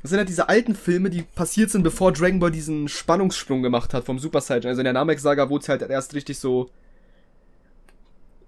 [0.00, 3.94] Das sind halt diese alten Filme, die passiert sind, bevor Dragon Ball diesen Spannungssprung gemacht
[3.94, 4.66] hat vom Super Saiyan.
[4.66, 6.70] Also in der Namek-Saga wurde es halt erst richtig so,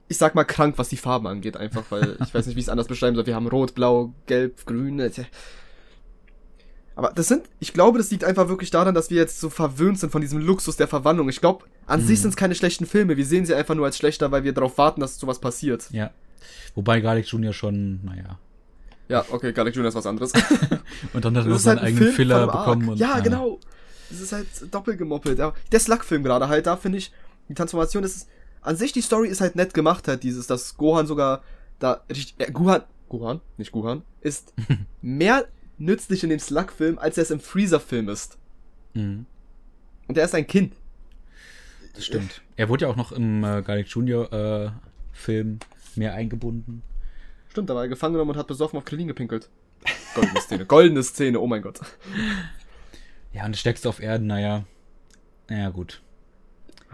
[0.09, 2.67] ich sag mal krank, was die Farben angeht, einfach, weil ich weiß nicht, wie ich
[2.67, 3.27] es anders beschreiben soll.
[3.27, 5.11] Wir haben Rot, Blau, Gelb, Grün.
[6.95, 9.99] Aber das sind, ich glaube, das liegt einfach wirklich daran, dass wir jetzt so verwöhnt
[9.99, 11.29] sind von diesem Luxus der Verwandlung.
[11.29, 12.07] Ich glaube, an mhm.
[12.07, 13.17] sich sind es keine schlechten Filme.
[13.17, 15.89] Wir sehen sie einfach nur als schlechter, weil wir darauf warten, dass sowas passiert.
[15.91, 16.11] Ja.
[16.75, 18.39] Wobei Garlic Junior schon, naja.
[19.09, 20.33] Ja, okay, Garlic Junior ist was anderes.
[21.13, 22.89] und dann hat er noch seinen halt eigenen Filler bekommen.
[22.91, 23.61] Und, ja, ja, genau.
[24.09, 25.39] Das ist halt doppelt gemoppelt.
[25.39, 27.13] Der Slug-Film gerade halt, da finde ich,
[27.49, 28.29] die Transformation ist,
[28.67, 31.43] an sich die Story ist halt nett gemacht, halt dieses, dass Gohan sogar
[31.79, 34.53] da richtig, äh, Gohan, Gohan, nicht Gohan, ist
[35.03, 35.47] mehr
[35.79, 38.39] nützlich in dem Slug-Film, als er es im Freezer-Film ist.
[38.95, 39.27] Mhm.
[40.09, 40.75] Und er ist ein Kind.
[41.95, 42.43] Das stimmt.
[42.57, 44.71] Er wurde ja auch noch im äh, Garlic Junior äh,
[45.13, 45.61] Film
[45.95, 46.83] mehr eingebunden.
[47.49, 49.49] Stimmt, da war er gefangen genommen und hat besoffen auf Krillin gepinkelt.
[50.15, 51.81] Goldene Szene, goldene Szene, oh mein Gott.
[53.33, 54.65] Ja, und das steckst auf Erden, naja.
[55.49, 56.03] Naja, gut.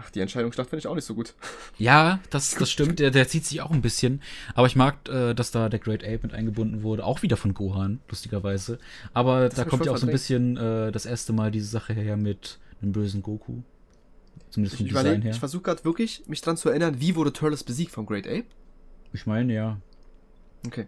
[0.03, 1.33] Ach, die Entscheidungsschlacht finde ich auch nicht so gut.
[1.77, 4.21] Ja, das, das stimmt, der, der zieht sich auch ein bisschen.
[4.53, 7.05] Aber ich mag, äh, dass da der Great Ape mit eingebunden wurde.
[7.05, 8.79] Auch wieder von Gohan, lustigerweise.
[9.13, 11.93] Aber das da kommt ja auch so ein bisschen äh, das erste Mal diese Sache
[11.93, 13.61] her mit einem bösen Goku.
[14.49, 15.31] Zumindest vom ich Design her.
[15.31, 18.45] Ich versuche gerade wirklich, mich dran zu erinnern, wie wurde Turles besiegt vom Great Ape?
[19.13, 19.79] Ich meine, ja.
[20.65, 20.87] Okay.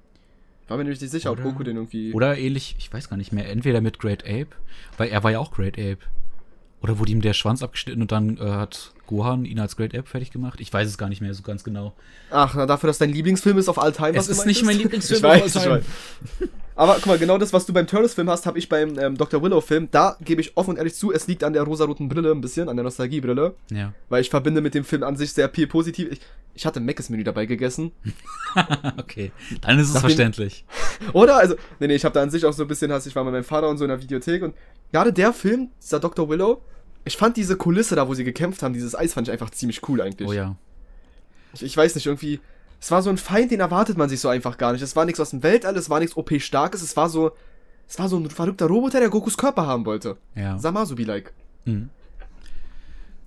[0.68, 2.14] War mir nämlich nicht sicher, oder, ob Goku den irgendwie.
[2.14, 4.50] Oder ähnlich, ich weiß gar nicht mehr, entweder mit Great Ape,
[4.98, 6.00] weil er war ja auch Great Ape.
[6.86, 10.08] Oder wurde ihm der Schwanz abgeschnitten und dann äh, hat Gohan ihn als Great Ape
[10.08, 10.62] fertig gemacht?
[10.62, 11.94] Ich weiß es gar nicht mehr so ganz genau.
[12.30, 14.16] Ach, na, dafür, dass dein Lieblingsfilm ist auf all time.
[14.16, 15.84] Es ist nicht mein Lieblingsfilm ich weiß, ich weiß.
[16.76, 19.42] Aber guck mal, genau das, was du beim Turtles-Film hast, habe ich beim ähm, Dr.
[19.42, 19.88] Willow-Film.
[19.90, 22.70] Da gebe ich offen und ehrlich zu, es liegt an der rosaroten Brille ein bisschen,
[22.70, 23.56] an der Nostalgiebrille.
[23.72, 23.94] Ja.
[24.10, 26.12] Weil ich verbinde mit dem Film an sich sehr viel positiv.
[26.12, 26.20] Ich,
[26.54, 27.94] ich hatte Meckes-Menü dabei gegessen.
[28.98, 30.66] okay, dann ist es Nachdem, verständlich.
[31.14, 31.38] Oder?
[31.38, 33.34] Also, nee, nee, ich habe da an sich auch so ein bisschen, ich war mit
[33.34, 34.54] meinem Vater und so in der Videothek und
[34.92, 36.30] gerade der Film, dieser Dr.
[36.30, 36.62] Willow,
[37.06, 39.88] ich fand diese Kulisse da, wo sie gekämpft haben, dieses Eis fand ich einfach ziemlich
[39.88, 40.28] cool eigentlich.
[40.28, 40.56] Oh ja.
[41.54, 42.42] Ich, ich weiß nicht, irgendwie,
[42.82, 44.82] es war so ein Feind, den erwartet man sich so einfach gar nicht.
[44.82, 47.32] Es war nichts aus dem Weltall, es war nichts OP-Starkes, es war so,
[47.88, 50.18] es war so ein verrückter Roboter, der Gokus Körper haben wollte.
[50.34, 50.58] Ja.
[50.58, 51.32] Samasubi-like.
[51.66, 51.90] Mhm.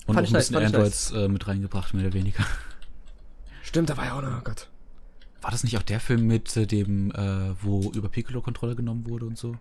[0.06, 1.22] Und fand auch ein bisschen nice, Androids nice.
[1.22, 2.44] äh, mit reingebracht, mehr oder weniger.
[3.62, 4.68] Stimmt, da war ja auch noch, oh Gott.
[5.40, 9.06] War das nicht auch der Film mit äh, dem, äh, wo über Piccolo Kontrolle genommen
[9.08, 9.56] wurde und so?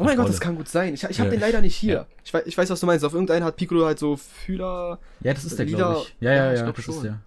[0.00, 0.94] Oh mein Gott, das kann gut sein.
[0.94, 1.36] Ich, ich habe ja.
[1.36, 1.94] den leider nicht hier.
[1.94, 2.06] Ja.
[2.24, 3.04] Ich, weiß, ich weiß, was du meinst.
[3.04, 4.98] Auf irgendeinen hat Piccolo halt so Fühler.
[5.20, 6.16] Ja, das ist der, glaube ich.
[6.20, 6.94] Ja, ja, ja, ja das schon.
[6.94, 7.20] ist der.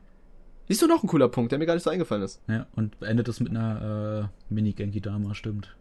[0.67, 2.41] Siehst du noch ein cooler Punkt, der mir gar nicht so eingefallen ist.
[2.47, 5.75] Ja, und beendet es mit einer äh, Mini-Genki-Dama, stimmt.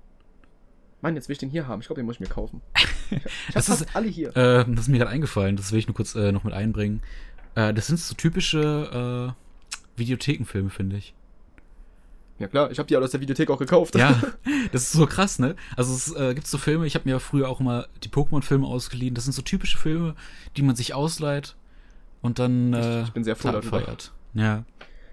[1.00, 1.80] Mann, jetzt will ich den hier haben.
[1.80, 2.60] Ich glaube, den muss ich mir kaufen.
[3.10, 4.34] Ich das ist alle hier.
[4.34, 5.56] Äh, das ist mir gerade eingefallen.
[5.56, 7.02] Das will ich nur kurz äh, noch mit einbringen.
[7.54, 11.14] Äh, das sind so typische äh, Videothekenfilme, finde ich.
[12.38, 13.94] Ja klar, ich habe die alle aus der Videothek auch gekauft.
[13.94, 14.20] Ja,
[14.72, 15.54] das ist so krass, ne?
[15.76, 19.14] Also es äh, gibt so Filme, ich habe mir früher auch immer die Pokémon-Filme ausgeliehen.
[19.14, 20.14] Das sind so typische Filme,
[20.56, 21.54] die man sich ausleiht
[22.20, 24.12] und dann äh, ich bin sehr froh feiert.
[24.34, 24.64] Ja.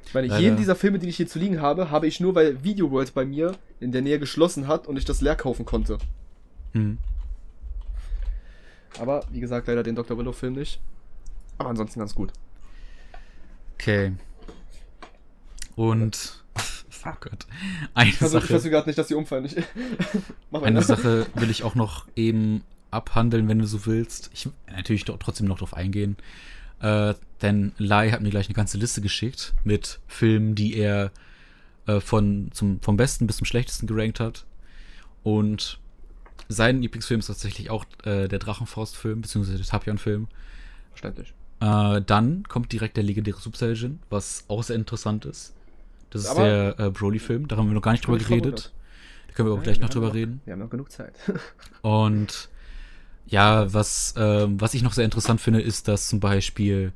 [0.09, 0.41] Ich meine, Leider.
[0.41, 3.13] jeden dieser Filme, die ich hier zu liegen habe, habe ich nur, weil Video World
[3.13, 5.99] bei mir in der Nähe geschlossen hat und ich das leer kaufen konnte.
[6.71, 6.97] Hm.
[8.99, 10.17] Aber, wie gesagt, leider den Dr.
[10.17, 10.79] Willow-Film nicht.
[11.59, 12.33] Aber ansonsten ganz gut.
[13.75, 14.13] Okay.
[15.75, 16.43] Und
[17.05, 17.47] Oh Gott.
[17.93, 19.45] Eine Ich versuche Sache, versuch gerade nicht, dass die umfallen.
[19.45, 19.55] Ich,
[20.51, 20.81] eine.
[20.81, 24.29] Sache will ich auch noch eben abhandeln, wenn du so willst.
[24.33, 26.17] Ich will natürlich doch trotzdem noch drauf eingehen.
[26.81, 31.11] Äh, denn Lai hat mir gleich eine ganze Liste geschickt mit Filmen, die er
[31.87, 34.45] äh, von, zum, vom besten bis zum schlechtesten gerankt hat.
[35.23, 35.79] Und
[36.47, 40.27] sein Lieblingsfilm ist tatsächlich auch äh, der Drachenfaust-Film, beziehungsweise der Tapion-Film.
[40.91, 41.33] Verständlich.
[41.59, 45.53] Äh, dann kommt direkt der legendäre Saiyan, was auch sehr interessant ist.
[46.09, 48.71] Das ist Aber- der äh, Broly-Film, da haben wir noch gar nicht drüber geredet.
[49.27, 50.41] Da können wir auch Ja, gleich noch drüber noch- reden.
[50.45, 51.13] Wir haben noch genug Zeit.
[51.81, 52.49] Und
[53.27, 56.93] ja, was, ähm, was ich noch sehr interessant finde, ist, dass zum Beispiel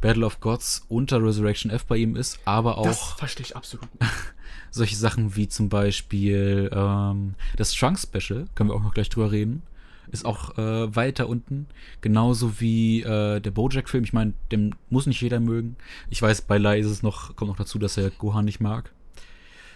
[0.00, 3.88] Battle of Gods unter Resurrection F bei ihm ist, aber auch Das verstehe ich absolut
[4.70, 9.30] solche Sachen wie zum Beispiel ähm, das Trunk Special, können wir auch noch gleich drüber
[9.32, 9.62] reden,
[10.10, 11.66] ist auch äh, weiter unten.
[12.00, 14.04] Genauso wie äh, der Bojack-Film.
[14.04, 15.76] Ich meine, den muss nicht jeder mögen.
[16.10, 18.92] Ich weiß, bei Lai ist es noch, kommt noch dazu, dass er Gohan nicht mag.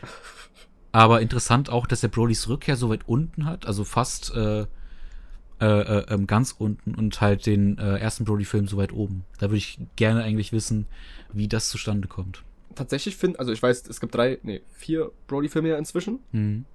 [0.93, 4.67] Aber interessant auch, dass er Brolys Rückkehr so weit unten hat, also fast äh,
[5.59, 9.25] äh, äh, ähm, ganz unten und halt den äh, ersten Brody-Film so weit oben.
[9.39, 10.87] Da würde ich gerne eigentlich wissen,
[11.33, 12.43] wie das zustande kommt.
[12.75, 16.19] Tatsächlich finde, also ich weiß, es gibt drei, nee, vier Broly-Filme ja inzwischen.
[16.33, 16.67] Mhm.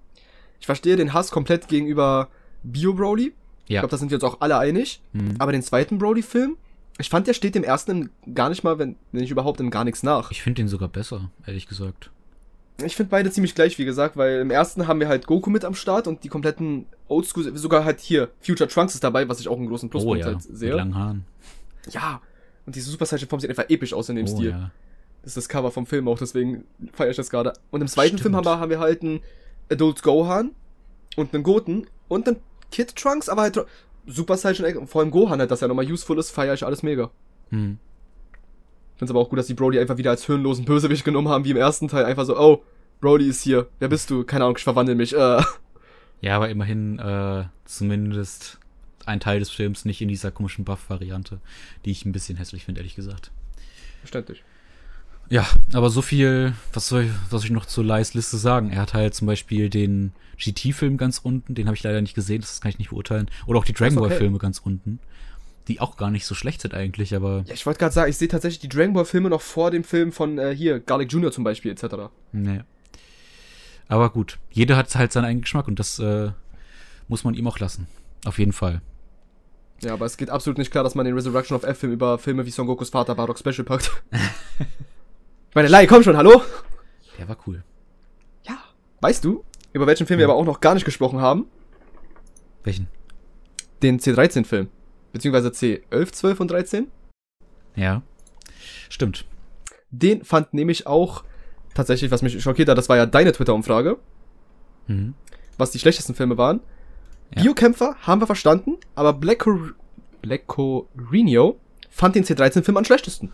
[0.60, 2.30] Ich verstehe den Hass komplett gegenüber
[2.64, 3.28] Bio-Broly.
[3.28, 3.34] Ich
[3.68, 3.82] Ja.
[3.82, 5.02] glaube, da sind wir uns auch alle einig.
[5.14, 5.36] Mhm.
[5.40, 6.58] Aber den zweiten Broly-Film,
[6.98, 9.84] ich fand, der steht dem ersten gar nicht mal, wenn, wenn nicht überhaupt, in gar
[9.84, 10.32] nichts nach.
[10.32, 12.12] Ich finde den sogar besser, ehrlich gesagt.
[12.84, 15.66] Ich finde beide ziemlich gleich, wie gesagt, weil im ersten haben wir halt Goku mit
[15.66, 19.48] am Start und die kompletten Oldschool, sogar halt hier, Future Trunks ist dabei, was ich
[19.48, 20.74] auch einen großen oh Pluspunkt ja, halt mit sehe.
[20.74, 21.26] langen Haaren.
[21.90, 22.22] Ja.
[22.66, 24.50] Und diese Super Saiyan Form sieht einfach episch aus in dem oh Stil.
[24.52, 24.72] ja.
[25.22, 27.54] Das ist das Cover vom Film auch, deswegen feiere ich das gerade.
[27.70, 28.22] Und im zweiten Stimmt.
[28.22, 29.22] Film haben wir, haben wir halt einen
[29.72, 30.52] Adult Gohan
[31.16, 32.38] und einen Goten und einen
[32.72, 33.66] Kid Trunks, aber halt
[34.08, 36.82] Super Saiyan und vor allem Gohan halt, dass er nochmal useful ist, feiere ich alles
[36.82, 37.12] mega.
[37.50, 37.78] Hm.
[38.96, 41.52] Find's aber auch gut, dass die Brody einfach wieder als hirnlosen Bösewicht genommen haben, wie
[41.52, 42.06] im ersten Teil.
[42.06, 42.64] Einfach so, oh,
[43.00, 43.68] Brody ist hier.
[43.80, 44.24] Wer bist du?
[44.24, 45.16] Keine Ahnung, ich verwandle mich.
[45.16, 45.42] Äh.
[46.22, 48.60] Ja, aber immerhin äh, zumindest
[49.06, 51.40] ein Teil des Films nicht in dieser komischen Buff-Variante,
[51.84, 53.32] die ich ein bisschen hässlich finde, ehrlich gesagt.
[54.02, 54.44] Verständlich.
[55.32, 58.70] Ja, aber so viel, was soll, ich- was ich noch zu Lais Liste sagen?
[58.70, 62.42] Er hat halt zum Beispiel den GT-Film ganz unten, den habe ich leider nicht gesehen,
[62.42, 63.32] das kann ich nicht beurteilen.
[63.46, 64.10] Oder auch die Dragon okay.
[64.10, 65.00] Ball-Filme ganz unten,
[65.70, 68.18] die auch gar nicht so schlecht sind eigentlich, aber Ja, ich wollte gerade sagen, ich
[68.18, 71.32] sehe tatsächlich die Dragon Ball Filme noch vor dem Film von äh, hier, Garlic Jr.
[71.32, 72.12] zum Beispiel, etc.
[72.34, 72.66] ne.
[73.88, 76.32] Aber gut, jeder hat halt seinen eigenen Geschmack und das äh,
[77.08, 77.88] muss man ihm auch lassen.
[78.26, 78.82] Auf jeden Fall.
[79.82, 82.46] Ja, aber es geht absolut nicht klar, dass man den Resurrection of F-Film über Filme
[82.46, 83.92] wie Son Gokus Vater Bardock Special packt.
[85.52, 86.42] ich meine, Lai, komm schon, hallo?
[87.18, 87.64] Der war cool.
[88.48, 88.58] Ja.
[89.02, 91.46] Weißt du, über welchen Film wir aber auch noch gar nicht gesprochen haben?
[92.64, 92.88] Welchen?
[93.84, 94.70] Den C13-Film.
[95.12, 96.88] Beziehungsweise C11, 12 und 13.
[97.76, 98.02] Ja.
[98.90, 99.26] Stimmt.
[99.90, 101.24] Den fand nämlich auch
[101.74, 103.98] tatsächlich, was mich schockiert hat, das war ja deine Twitter-Umfrage,
[104.88, 105.14] Mhm.
[105.58, 106.62] was die schlechtesten Filme waren.
[107.36, 107.44] Ja.
[107.44, 109.46] Biokämpfer haben wir verstanden, aber Black
[110.22, 110.90] Blacko
[111.90, 113.32] fand den C13-Film am schlechtesten.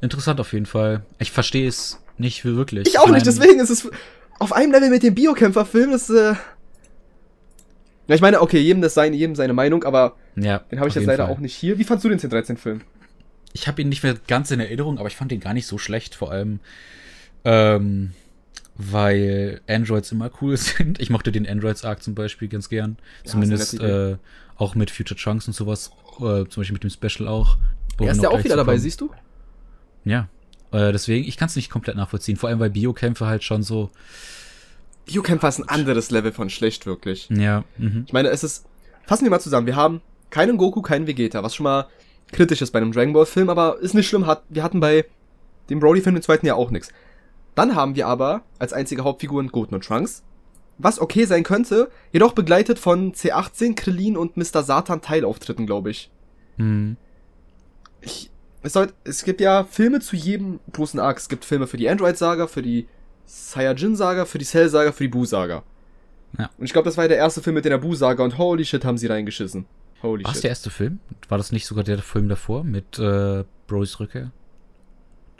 [0.00, 1.04] Interessant auf jeden Fall.
[1.18, 2.88] Ich verstehe es nicht wirklich.
[2.88, 3.88] Ich auch nicht, deswegen ist es
[4.38, 6.34] auf einem Level mit dem Biokämpfer-Film, das, äh.
[8.08, 10.94] Ja, ich meine, okay, jedem das seine, jedem seine Meinung, aber Ja, den habe ich
[10.94, 11.34] jetzt leider Fall.
[11.34, 11.78] auch nicht hier.
[11.78, 12.82] Wie fandst du den C13-Film?
[13.52, 15.78] Ich habe ihn nicht mehr ganz in Erinnerung, aber ich fand ihn gar nicht so
[15.78, 16.60] schlecht, vor allem,
[17.44, 18.12] ähm,
[18.76, 21.00] weil Androids immer cool sind.
[21.00, 22.98] Ich mochte den Androids-Arc zum Beispiel ganz gern.
[23.24, 24.16] Ja, Zumindest äh,
[24.56, 25.90] auch mit Future Chunks und sowas.
[26.18, 27.56] Äh, zum Beispiel mit dem Special auch.
[27.98, 29.10] Er ist ja auch wieder dabei, siehst du?
[30.06, 30.28] Ja.
[30.72, 32.36] Äh, deswegen, ich kann es nicht komplett nachvollziehen.
[32.36, 33.90] Vor allem, weil Biokämpfe halt schon so.
[35.04, 37.28] Biokämpfer ist ein anderes Level von schlecht, wirklich.
[37.28, 38.04] Ja, mhm.
[38.06, 38.64] Ich meine, es ist.
[39.04, 39.66] Fassen wir mal zusammen.
[39.66, 41.86] Wir haben keinen Goku, keinen Vegeta, was schon mal
[42.32, 44.26] kritisch ist bei einem Dragon Ball Film, aber ist nicht schlimm.
[44.26, 45.04] Hat, wir hatten bei
[45.70, 46.92] dem Broly-Film im zweiten Jahr auch nichts.
[47.54, 50.24] Dann haben wir aber als einzige Hauptfiguren Goten und Trunks,
[50.78, 54.62] was okay sein könnte, jedoch begleitet von C18, Krillin und Mr.
[54.62, 56.10] Satan Teilauftritten, glaube ich.
[56.58, 56.96] Mhm.
[58.00, 58.30] ich
[58.66, 61.18] es, soll, es gibt ja Filme zu jedem großen Arc.
[61.18, 62.86] Es gibt Filme für die Android-Saga, für die
[63.26, 65.62] Saiyajin-Saga, für die Cell-Saga, für die Buu-Saga.
[66.38, 66.50] Ja.
[66.58, 68.84] Und ich glaube, das war ja der erste Film mit der Buu-Saga und holy shit,
[68.84, 69.66] haben sie reingeschissen.
[70.02, 70.44] Holy War es shit.
[70.44, 70.98] der erste Film?
[71.28, 74.30] War das nicht sogar der Film davor mit äh, Brolys Rückkehr?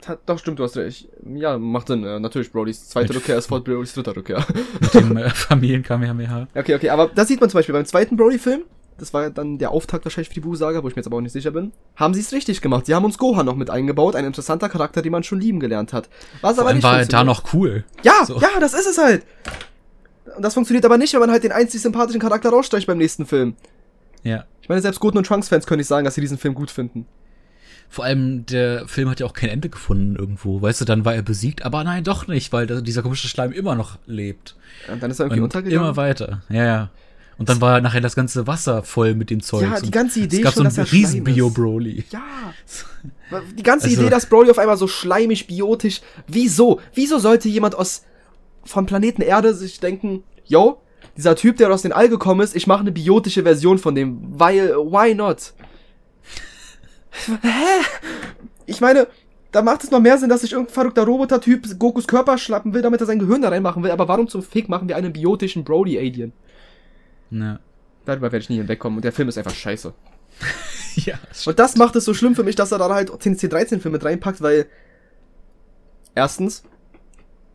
[0.01, 1.07] Ta- Doch, stimmt, du hast recht.
[1.35, 2.03] Ja, macht Sinn.
[2.03, 4.45] Äh, natürlich, Brolys zweite Mit- Rückkehr ist vor Brolys dritter Rückkehr.
[4.81, 6.47] Mit dem äh, Familienkamehameha?
[6.55, 8.61] okay, okay, aber da sieht man zum Beispiel beim zweiten Broly-Film,
[8.97, 11.21] das war dann der Auftakt wahrscheinlich für die Buu-Saga, wo ich mir jetzt aber auch
[11.21, 12.85] nicht sicher bin, haben sie es richtig gemacht.
[12.85, 15.93] Sie haben uns Gohan noch mit eingebaut, ein interessanter Charakter, den man schon lieben gelernt
[15.93, 16.09] hat.
[16.41, 17.83] Was Vor aber nicht war er da noch cool.
[18.03, 18.39] Ja, So.
[18.39, 19.23] ja, das ist es halt.
[20.35, 23.25] Und das funktioniert aber nicht, wenn man halt den einzig sympathischen Charakter rausstreicht beim nächsten
[23.25, 23.55] Film.
[24.23, 24.45] Ja.
[24.61, 27.05] Ich meine, selbst Goten und Trunks-Fans können nicht sagen, dass sie diesen Film gut finden.
[27.89, 30.61] Vor allem, der Film hat ja auch kein Ende gefunden irgendwo.
[30.61, 33.75] Weißt du, dann war er besiegt, aber nein, doch nicht, weil dieser komische Schleim immer
[33.75, 34.57] noch lebt.
[34.91, 35.79] Und dann ist er irgendwie Und untergegangen.
[35.85, 36.41] immer weiter.
[36.49, 36.89] Ja, ja.
[37.37, 39.61] Und dann war nachher das ganze Wasser voll mit dem Zeug.
[39.61, 41.23] Ja, die ganze Idee Es gab schon, so einen riesen.
[41.23, 42.03] Bio-Broly.
[42.09, 42.21] Ja.
[43.55, 46.01] Die ganze Also- Idee, dass Broly auf einmal so schleimig, biotisch.
[46.27, 46.79] Wieso?
[46.93, 48.03] Wieso sollte jemand aus
[48.63, 50.81] vom Planeten Erde sich denken, yo,
[51.15, 54.19] dieser Typ, der aus den All gekommen ist, ich mache eine biotische Version von dem,
[54.39, 55.53] weil why not?
[57.41, 57.85] Hä?
[58.65, 59.07] Ich meine,
[59.51, 62.81] da macht es noch mehr Sinn, dass sich irgendein verrückter Roboter-Typ Gokus Körper schlappen will,
[62.81, 63.91] damit er sein Gehirn da reinmachen will.
[63.91, 66.33] Aber warum zum Fick machen wir einen biotischen Broly-Alien?
[67.31, 67.59] Ja.
[68.05, 69.93] Darüber werde ich nie hinwegkommen und der Film ist einfach scheiße.
[70.95, 71.15] ja.
[71.45, 74.41] Und das macht es so schlimm für mich, dass er da halt CNC13-Film mit reinpackt,
[74.41, 74.67] weil
[76.15, 76.63] erstens,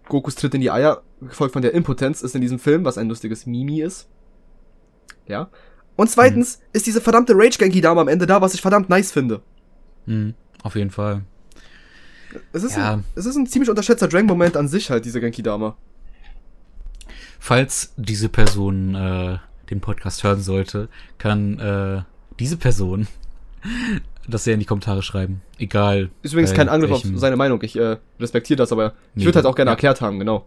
[0.09, 3.09] Gokus Tritt in die Eier, gefolgt von der Impotenz, ist in diesem Film, was ein
[3.09, 4.09] lustiges Mimi ist.
[5.27, 5.49] Ja.
[5.97, 9.13] Und zweitens ist diese verdammte Rage Genki Dame am Ende da, was ich verdammt nice
[9.13, 9.43] finde.
[10.07, 11.23] Mhm, auf jeden Fall.
[12.53, 12.95] Es ist, Ja.
[12.95, 15.77] ein, es ist ein ziemlich unterschätzter Dragon-Moment an sich halt, diese Genki Dame.
[17.39, 19.39] Falls diese Person äh,
[19.71, 22.03] den Podcast hören sollte, kann äh,
[22.39, 23.07] diese Person
[24.29, 25.43] das ja in die Kommentare schreiben.
[25.59, 26.11] Egal.
[26.23, 29.47] Ist übrigens kein Angriff auf seine Meinung, ich äh, respektiere das, aber ich würde halt
[29.47, 29.75] auch gerne ja.
[29.75, 30.47] erklärt haben, genau.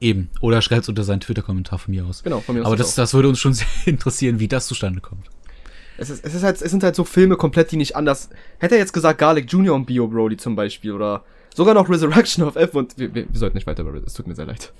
[0.00, 0.30] Eben.
[0.40, 2.24] Oder schreibt es unter seinen Twitter-Kommentar von mir aus.
[2.24, 4.66] Genau, von mir aus Aber das das, das würde uns schon sehr interessieren, wie das
[4.66, 5.26] zustande kommt.
[5.96, 8.30] Es, ist, es, ist halt, es sind halt so Filme komplett, die nicht anders.
[8.58, 9.74] Hätte er jetzt gesagt Garlic Jr.
[9.74, 11.22] und Bio Brody zum Beispiel oder
[11.54, 14.26] sogar noch Resurrection of F und wir, wir, wir sollten nicht weiter über es tut
[14.26, 14.72] mir sehr leid.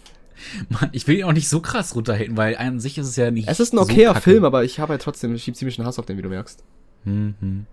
[0.69, 3.31] Mann, ich will ihn auch nicht so krass runterhaten, weil an sich ist es ja
[3.31, 3.49] nicht.
[3.49, 4.23] Es ist ein so okayer kacke.
[4.23, 6.29] Film, aber ich habe halt trotzdem, ich schieb ziemlich einen Hass auf den, wie du
[6.29, 6.65] merkst.
[7.05, 7.67] Mhm.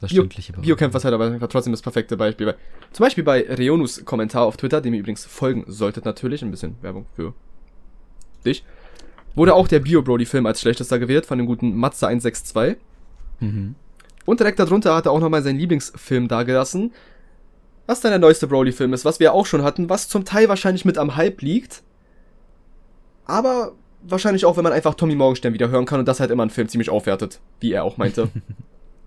[0.00, 0.24] Das Bio.
[0.60, 2.46] Biocamp ist halt aber trotzdem das perfekte Beispiel.
[2.46, 2.56] Weil,
[2.92, 6.76] zum Beispiel bei Reonus Kommentar auf Twitter, dem ihr übrigens folgen solltet natürlich, ein bisschen
[6.82, 7.34] Werbung für
[8.44, 8.64] dich,
[9.34, 12.76] wurde auch der Bio Brody Film als schlechtester gewählt von dem guten Matze 162.
[13.40, 13.74] Mhm.
[14.24, 16.92] Und direkt darunter hat er auch nochmal seinen Lieblingsfilm dagelassen.
[17.88, 20.84] Was dann der neueste Broly-Film ist, was wir auch schon hatten, was zum Teil wahrscheinlich
[20.84, 21.82] mit am Hype liegt.
[23.24, 23.72] Aber
[24.02, 26.50] wahrscheinlich auch, wenn man einfach Tommy Morgenstern wieder hören kann und das halt immer einen
[26.50, 28.28] Film ziemlich aufwertet, wie er auch meinte.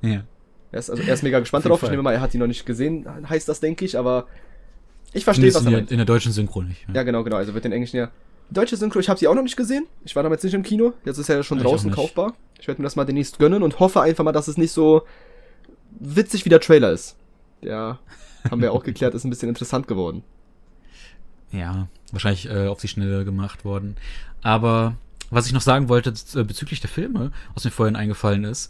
[0.04, 0.24] Ja.
[0.72, 1.84] er, ist, also, er ist mega gespannt darauf.
[1.84, 4.26] Ich nehme mal, er hat ihn noch nicht gesehen, heißt das, denke ich, aber
[5.10, 5.92] ich Nee, verstehe, ist was in, er der, meint.
[5.92, 6.88] in der deutschen Synchro nicht.
[6.92, 7.36] Ja, genau, genau.
[7.36, 8.10] Also wird den Englischen ja.
[8.50, 9.86] Die deutsche Synchro, ich habe sie auch noch nicht gesehen.
[10.04, 10.94] Ich war damals nicht im Kino.
[11.06, 12.34] Jetzt ist er ja schon Ich draußen kaufbar.
[12.60, 15.04] Ich werde mir das mal demnächst gönnen und hoffe einfach mal, dass es nicht so
[16.00, 17.16] witzig wie der Trailer ist.
[17.62, 18.00] Der,
[18.50, 20.24] haben wir auch geklärt, ist ein bisschen interessant geworden.
[21.52, 23.98] Ja, wahrscheinlich äh, auf die Schnelle gemacht worden.
[24.42, 24.96] Aber
[25.30, 28.70] was ich noch sagen wollte äh, bezüglich der Filme, was mir vorhin eingefallen ist,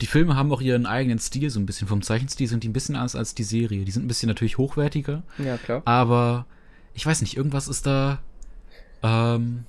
[0.00, 2.72] die Filme haben auch ihren eigenen Stil, so ein bisschen vom Zeichenstil sind die ein
[2.72, 3.84] bisschen anders als die Serie.
[3.84, 5.82] Die sind ein bisschen natürlich hochwertiger, Ja, klar.
[5.84, 6.46] aber
[6.94, 8.18] ich weiß nicht, irgendwas ist da,
[9.02, 9.64] ähm,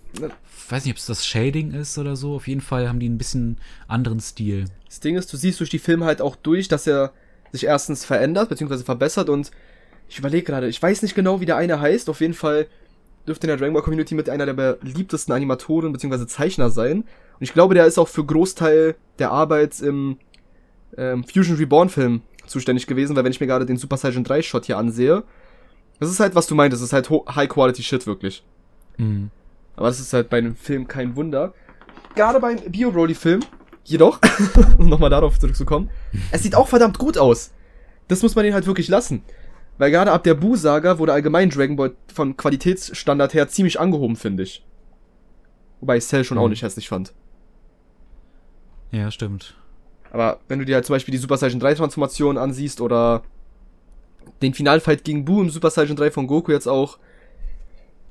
[0.69, 2.35] weiß nicht, ob es das Shading ist oder so.
[2.35, 4.65] Auf jeden Fall haben die ein bisschen anderen Stil.
[4.87, 7.11] Das Ding ist, du siehst durch die Filme halt auch durch, dass er
[7.53, 9.51] sich erstens verändert, beziehungsweise verbessert und
[10.09, 12.09] ich überlege gerade, ich weiß nicht genau, wie der eine heißt.
[12.09, 12.67] Auf jeden Fall
[13.25, 16.27] dürfte in der Dragon Ball Community mit einer der beliebtesten Animatoren bzw.
[16.27, 16.97] Zeichner sein.
[17.03, 20.17] Und ich glaube, der ist auch für Großteil der Arbeit im
[20.97, 24.41] ähm, Fusion Reborn Film zuständig gewesen, weil wenn ich mir gerade den Super Saiyan 3
[24.41, 25.23] Shot hier ansehe,
[25.99, 28.43] das ist halt, was du meintest, das ist halt ho- High Quality Shit wirklich.
[28.97, 29.31] Mhm.
[29.77, 31.53] Aber das ist halt bei einem Film kein Wunder.
[32.15, 33.39] Gerade beim Bio Broly Film,
[33.85, 34.19] jedoch,
[34.77, 35.89] um nochmal darauf zurückzukommen,
[36.31, 37.51] es sieht auch verdammt gut aus.
[38.07, 39.23] Das muss man den halt wirklich lassen.
[39.77, 44.43] Weil gerade ab der Buu-Saga wurde allgemein Dragon Ball von Qualitätsstandard her ziemlich angehoben, finde
[44.43, 44.63] ich.
[45.79, 46.51] Wobei ich Cell schon auch Mhm.
[46.51, 47.13] nicht hässlich fand.
[48.91, 49.55] Ja, stimmt.
[50.11, 53.23] Aber wenn du dir halt zum Beispiel die Super Saiyan 3 Transformation ansiehst oder
[54.43, 56.99] den Finalfight gegen Buu im Super Saiyan 3 von Goku jetzt auch,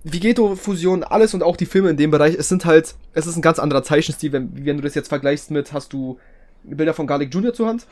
[0.04, 3.42] Vigeto-Fusion, alles und auch die Filme in dem Bereich, es sind halt, es ist ein
[3.42, 6.18] ganz anderer Zeichenstil, wenn, wenn du das jetzt vergleichst mit, hast du
[6.64, 7.54] Bilder von Garlic Jr.
[7.54, 7.86] zur Hand?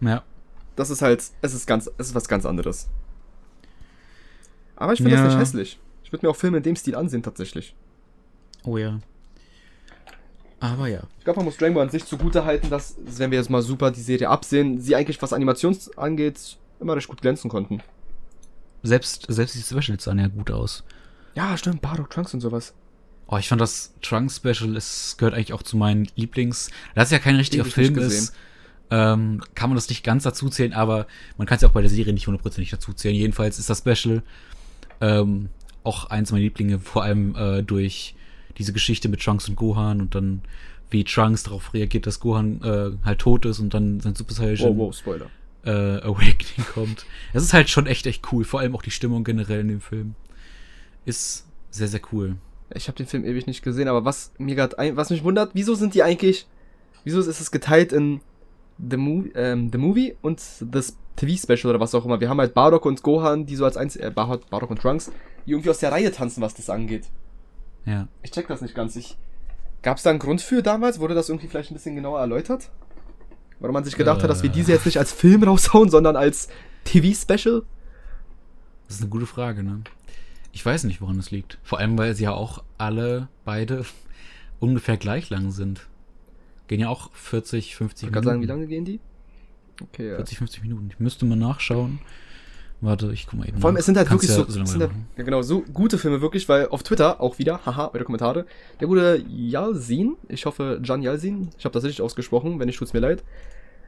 [0.00, 0.22] Ja.
[0.76, 2.88] Das ist halt, es ist ganz, es ist was ganz anderes.
[4.76, 5.26] Aber ich finde das Ja.
[5.28, 5.78] nicht hässlich.
[6.04, 7.74] Ich würde mir auch Filme in dem Stil ansehen, tatsächlich.
[8.64, 9.00] Oh ja.
[10.60, 11.02] Aber ja.
[11.18, 13.62] Ich glaube, man muss Dragon Ball an sich zugute halten, dass, wenn wir jetzt mal
[13.62, 17.80] super die Serie absehen, sie eigentlich, was Animations angeht, immer recht gut glänzen konnten.
[18.88, 20.84] Selbst, selbst die Specials sahen ja gut aus.
[21.34, 22.74] Ja, stimmt, Bardock Trunks und sowas.
[23.28, 26.70] Oh, ich fand das Trunk Special, es gehört eigentlich auch zu meinen Lieblings.
[26.94, 28.32] Da es ja kein richtiger nicht Film ist,
[28.90, 31.82] ähm, kann man das nicht ganz dazu zählen, aber man kann es ja auch bei
[31.82, 33.14] der Serie nicht hundertprozentig dazu zählen.
[33.14, 34.22] Jedenfalls ist das Special
[35.02, 35.50] ähm,
[35.84, 38.14] auch eins meiner Lieblinge, vor allem äh, durch
[38.56, 40.42] diese Geschichte mit Trunks und Gohan und dann
[40.90, 44.58] wie Trunks darauf reagiert, dass Gohan äh, halt tot ist und dann sein Super Saiyan
[44.58, 45.26] Wow, wow, Spoiler.
[45.64, 47.06] Äh, Awakening kommt.
[47.32, 48.44] Es ist halt schon echt, echt cool.
[48.44, 50.14] Vor allem auch die Stimmung generell in dem Film.
[51.04, 52.36] Ist sehr, sehr cool.
[52.74, 55.50] Ich habe den Film ewig nicht gesehen, aber was mir gerade ein, was mich wundert,
[55.54, 56.46] wieso sind die eigentlich,
[57.04, 58.20] wieso ist es geteilt in
[58.78, 62.20] The, Movie, ähm, The Movie und das TV-Special oder was auch immer.
[62.20, 65.10] Wir haben halt Bardock und Gohan, die so als eins, äh, Bardock, Bardock und Trunks,
[65.46, 67.06] die irgendwie aus der Reihe tanzen, was das angeht.
[67.86, 68.06] Ja.
[68.22, 68.94] Ich check das nicht ganz.
[68.96, 69.16] Ich,
[69.82, 71.00] gab's da einen Grund für damals?
[71.00, 72.70] Wurde das irgendwie vielleicht ein bisschen genauer erläutert?
[73.60, 74.52] Warum man sich gedacht hat, dass wir Äh.
[74.52, 76.48] diese jetzt nicht als Film raushauen, sondern als
[76.84, 77.62] TV-Special?
[78.86, 79.82] Das ist eine gute Frage, ne?
[80.52, 81.58] Ich weiß nicht, woran das liegt.
[81.62, 83.84] Vor allem, weil sie ja auch alle, beide,
[84.60, 85.86] ungefähr gleich lang sind.
[86.68, 88.24] Gehen ja auch 40, 50 Ich kann Minuten.
[88.24, 89.00] sagen, wie lange gehen die?
[89.82, 90.16] Okay, ja.
[90.16, 90.88] 40, 50 Minuten.
[90.90, 91.98] Ich müsste mal nachschauen.
[92.80, 93.58] Warte, ich guck mal eben.
[93.58, 95.62] Vor allem, es sind halt Kannst wirklich ja so, es sind halt, ja genau, so
[95.72, 98.46] gute Filme wirklich, weil auf Twitter auch wieder, haha, eure Kommentare,
[98.80, 102.92] der gute Yalzin, ich hoffe, Jan Yalzin, ich habe das richtig ausgesprochen, wenn nicht, tut's
[102.92, 103.24] mir leid.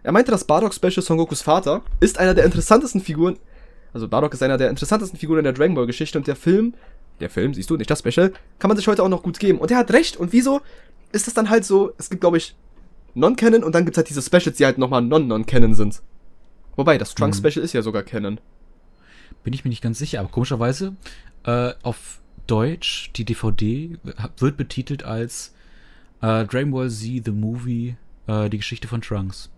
[0.03, 3.38] Er meinte, das Bardock-Special Son Gokus Vater ist einer der interessantesten Figuren,
[3.93, 6.74] also Bardock ist einer der interessantesten Figuren in der Dragon Ball Geschichte und der Film,
[7.20, 9.59] der Film, siehst du, nicht das Special, kann man sich heute auch noch gut geben.
[9.59, 10.62] Und er hat recht, und wieso
[11.12, 12.57] ist das dann halt so, es gibt, glaube ich,
[13.14, 16.03] Non-Canon und dann gibt's halt diese Specials, die halt nochmal Non-Non-Canon sind.
[16.76, 18.41] Wobei, das Trunks-Special ist ja sogar Canon.
[19.43, 20.95] Bin ich mir nicht ganz sicher, aber komischerweise
[21.45, 23.97] äh, auf Deutsch, die DVD
[24.38, 25.55] wird betitelt als
[26.20, 29.51] äh, Dragon Ball Z The Movie, äh, die Geschichte von Trunks.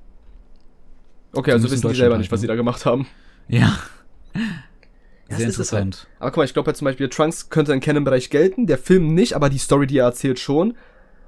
[1.32, 3.06] Okay, also in wissen die selber halt, nicht, was sie da gemacht haben.
[3.48, 3.78] Ja.
[5.28, 5.84] Sehr das ist es halt.
[5.84, 6.06] interessant.
[6.18, 9.14] Aber guck mal, ich glaube halt zum Beispiel, Trunks könnte im Canon-Bereich gelten, der Film
[9.14, 10.76] nicht, aber die Story, die er erzählt, schon.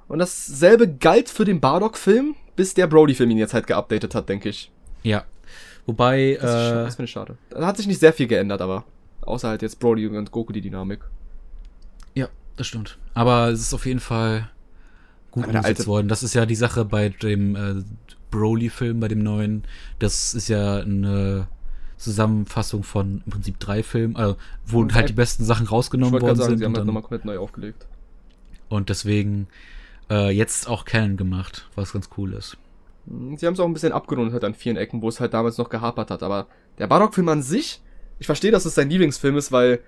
[0.09, 4.51] Und dasselbe galt für den Bardock-Film, bis der Brody-Film ihn jetzt halt geupdatet hat, denke
[4.51, 4.71] ich.
[5.03, 5.25] Ja.
[5.87, 7.37] Wobei, Das, ist äh, das finde ich schade.
[7.51, 8.85] Da hat sich nicht sehr viel geändert, aber.
[9.23, 11.01] Außer halt jetzt Brody und Goku die Dynamik.
[12.15, 12.99] ja, das stimmt.
[13.15, 14.51] Aber es ist auf jeden Fall
[15.31, 16.09] gut Aber umgesetzt worden.
[16.09, 17.83] Das ist ja die Sache bei dem äh,
[18.31, 19.65] Broly-Film, bei dem neuen.
[19.99, 21.49] Das ist ja eine
[21.97, 24.35] Zusammenfassung von im Prinzip drei Filmen, äh,
[24.67, 26.59] wo Und halt die besten Sachen rausgenommen worden sagen, sind.
[26.59, 27.87] sie haben halt nochmal komplett neu aufgelegt.
[28.69, 29.47] Und deswegen
[30.11, 32.57] äh, jetzt auch Canon gemacht, was ganz cool ist.
[33.09, 35.35] Hm, Sie haben es auch ein bisschen abgerundet halt an vielen Ecken, wo es halt
[35.35, 36.23] damals noch gehapert hat.
[36.23, 36.47] Aber
[36.79, 37.81] der Bardock-Film an sich,
[38.19, 39.81] ich verstehe, dass es sein Lieblingsfilm ist, weil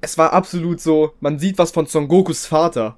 [0.00, 2.96] es war absolut so, man sieht was von Son Gokus Vater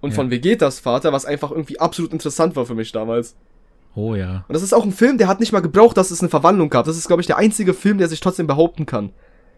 [0.00, 0.16] und Ja.
[0.16, 3.36] von Vegetas Vater, was einfach irgendwie absolut interessant war für mich damals.
[3.94, 4.44] Oh ja.
[4.48, 6.70] Und das ist auch ein Film, der hat nicht mal gebraucht, dass es eine Verwandlung
[6.70, 6.86] gab.
[6.86, 9.10] Das ist, glaube ich, der einzige Film, der sich trotzdem behaupten kann.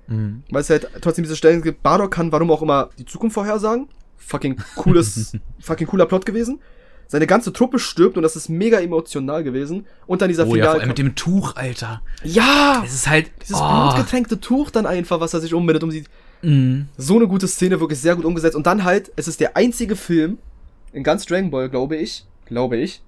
[0.09, 0.43] Mhm.
[0.51, 3.89] Weil es halt trotzdem diese Stellen gibt, Bardock kann, warum auch immer, die Zukunft vorhersagen.
[4.17, 6.61] Fucking cooles, fucking cooler Plot gewesen.
[7.13, 9.85] Seine ganze Truppe stirbt und das ist mega emotional gewesen.
[10.07, 10.89] Und dann dieser Oh ja, vor allem Final.
[10.89, 12.01] mit dem Tuch, Alter.
[12.25, 12.83] ja!
[12.87, 13.31] Es ist halt.
[13.43, 13.83] Dieses oh.
[13.83, 16.05] blutgetränkte Tuch dann einfach, was er sich umbindet, um sie.
[16.41, 16.89] Mhm.
[16.97, 18.57] So eine gute Szene, wirklich sehr gut umgesetzt.
[18.57, 20.39] Und dann halt, es ist der einzige Film
[20.95, 23.03] in ganz Dragon Ball, glaube ich, glaube ich,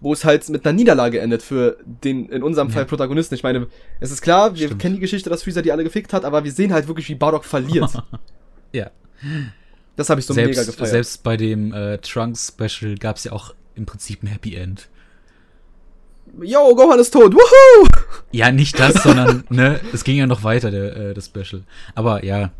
[0.00, 2.74] wo es halt mit einer Niederlage endet für den, in unserem Ja.
[2.74, 3.34] Fall Protagonisten.
[3.34, 3.66] Ich meine,
[4.00, 4.80] es ist klar, wir Stimmt.
[4.80, 7.16] kennen die Geschichte, dass Freezer die alle gefickt hat, aber wir sehen halt wirklich, wie
[7.16, 7.90] Bardock verliert.
[8.72, 8.90] Ja.
[9.96, 10.90] Das habe ich so mega selbst, gefeiert.
[10.90, 14.88] selbst bei dem äh, Trunks-Special gab es ja auch im Prinzip ein Happy End.
[16.40, 17.86] Yo, Gohan ist tot, wuhu!
[18.30, 21.62] Ja, nicht das, sondern, ne, es ging ja noch weiter, der, äh, das Special.
[21.94, 22.52] Aber ja,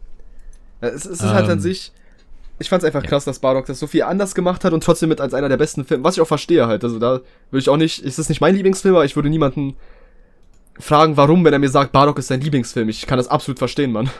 [0.80, 1.92] es, es ist halt an Ähm, sich.
[2.58, 3.08] Ich fand's einfach ja.
[3.08, 5.56] krass, dass Bardock das so viel anders gemacht hat und trotzdem mit als einer der
[5.56, 6.84] besten Filme, was ich auch verstehe halt.
[6.84, 7.20] Also da
[7.50, 9.76] würde ich auch nicht, es ist nicht mein Lieblingsfilm, aber ich würde niemanden
[10.78, 12.88] fragen, warum, wenn er mir sagt, Bardock ist sein Lieblingsfilm.
[12.90, 14.10] Ich kann das absolut verstehen, Mann.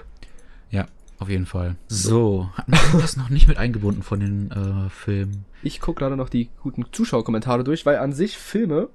[0.70, 0.86] ja,
[1.20, 1.76] auf jeden Fall.
[1.88, 5.44] So, hatten wir das noch nicht mit eingebunden von den äh, Filmen?
[5.62, 8.88] Ich gucke gerade noch die guten Zuschauerkommentare durch, weil an sich Filme.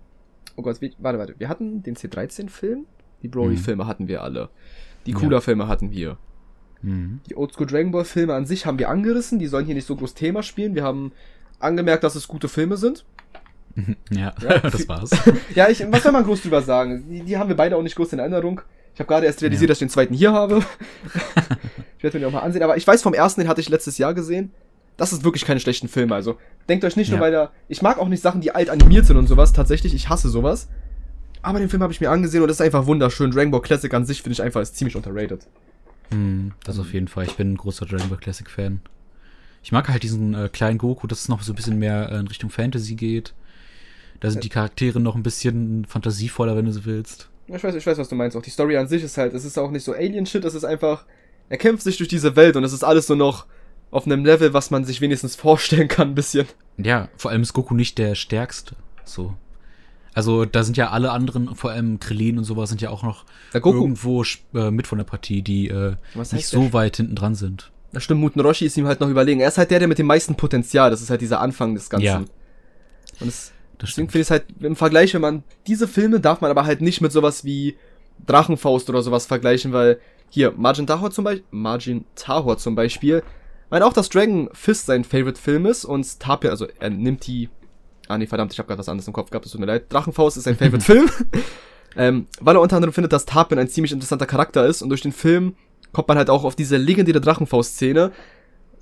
[0.56, 1.36] Oh Gott, wie, warte, warte.
[1.38, 2.86] Wir hatten den C13-Film.
[3.22, 4.50] Die Broly-Filme hatten wir alle.
[5.06, 5.18] Die Ja.
[5.20, 6.18] Cooler-Filme hatten wir.
[6.82, 7.20] Mhm.
[7.30, 9.40] Die Oldschool Dragon Ball Filme an sich haben wir angerissen.
[9.40, 10.76] Die sollen hier nicht so groß Thema spielen.
[10.76, 11.12] Wir haben
[11.60, 13.06] angemerkt, dass es gute Filme sind.
[14.10, 14.60] Ja, Ja.
[14.64, 15.12] das war's.
[15.56, 17.10] Ja, ich, was soll man groß drüber sagen?
[17.10, 18.62] Die, die haben wir beide auch nicht groß in Erinnerung.
[18.96, 19.72] Ich habe gerade erst realisiert, Ja.
[19.74, 20.60] dass ich den zweiten hier habe.
[21.98, 22.64] ich werde mir den auch mal ansehen.
[22.64, 24.52] Aber ich weiß vom ersten, den hatte ich letztes Jahr gesehen.
[24.98, 26.16] Das ist wirklich keine schlechten Filme.
[26.16, 26.38] Also
[26.70, 27.24] denkt euch nicht nur, Ja.
[27.26, 27.52] weil da.
[27.68, 29.52] Ich mag auch nicht Sachen, die alt animiert sind und sowas.
[29.54, 30.70] Tatsächlich, ich hasse sowas.
[31.42, 33.32] Aber den Film habe ich mir angesehen und das ist einfach wunderschön.
[33.32, 35.46] Dragon Ball Classic an sich finde ich einfach ist ziemlich unterrated.
[36.12, 37.26] Mhm, das auf jeden Fall.
[37.26, 38.80] Ich bin ein großer Dragon Ball Classic Fan.
[39.62, 42.20] Ich mag halt diesen äh, kleinen Goku, dass es noch so ein bisschen mehr äh,
[42.20, 43.34] in Richtung Fantasy geht.
[44.22, 47.30] Da sind die Charaktere noch ein bisschen fantasievoller, wenn du so willst.
[47.48, 48.36] Ich weiß, ich weiß, was du meinst.
[48.36, 50.64] Auch die Story an sich ist halt, es ist auch nicht so Alien-Shit, es ist
[50.64, 51.06] einfach,
[51.50, 53.46] er kämpft sich durch diese Welt und es ist alles nur noch
[53.92, 56.48] auf einem Level, was man sich wenigstens vorstellen kann, ein bisschen.
[56.78, 58.76] Ja, vor allem ist Goku nicht der stärkste.
[59.04, 59.36] So.
[60.14, 63.26] Also, da sind ja alle anderen, vor allem Krillin und sowas, sind ja auch noch
[63.54, 64.24] irgendwo
[64.54, 65.96] äh, mit von der Partie, die äh,
[66.32, 66.74] nicht so der?
[66.74, 67.72] weit hinten dran sind.
[67.92, 69.40] Das stimmt, Muten Roshi ist ihm halt noch überlegen.
[69.42, 71.90] Er ist halt der, der mit dem meisten Potenzial, das ist halt dieser Anfang des
[71.90, 72.06] Ganzen.
[72.06, 72.18] Ja.
[73.20, 76.42] Und es, Das deswegen finde ich es halt im Vergleich, wenn man diese Filme darf
[76.42, 77.76] man aber halt nicht mit sowas wie
[78.26, 80.00] Drachenfaust oder sowas vergleichen, weil
[80.30, 83.24] hier, Margin Tahor zum Beispiel, Margin Tahor zum Beispiel,
[83.70, 87.50] weil auch, dass Dragon Fist sein Favorite Film ist und Tapir, also er nimmt die
[88.08, 89.92] Ah nee, verdammt, ich habe gerade was anderes im Kopf gehabt, das tut mir leid.
[89.92, 91.10] Drachenfaust ist ein Favorite-Film.
[91.96, 95.02] ähm, weil er unter anderem findet, dass Tarpin ein ziemlich interessanter Charakter ist und durch
[95.02, 95.56] den Film
[95.92, 98.12] kommt man halt auch auf diese legendäre Drachenfaust-Szene.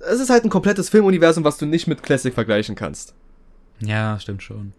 [0.00, 3.14] Es ist halt ein komplettes Filmuniversum, was du nicht mit Classic vergleichen kannst.
[3.80, 4.72] Ja, stimmt schon.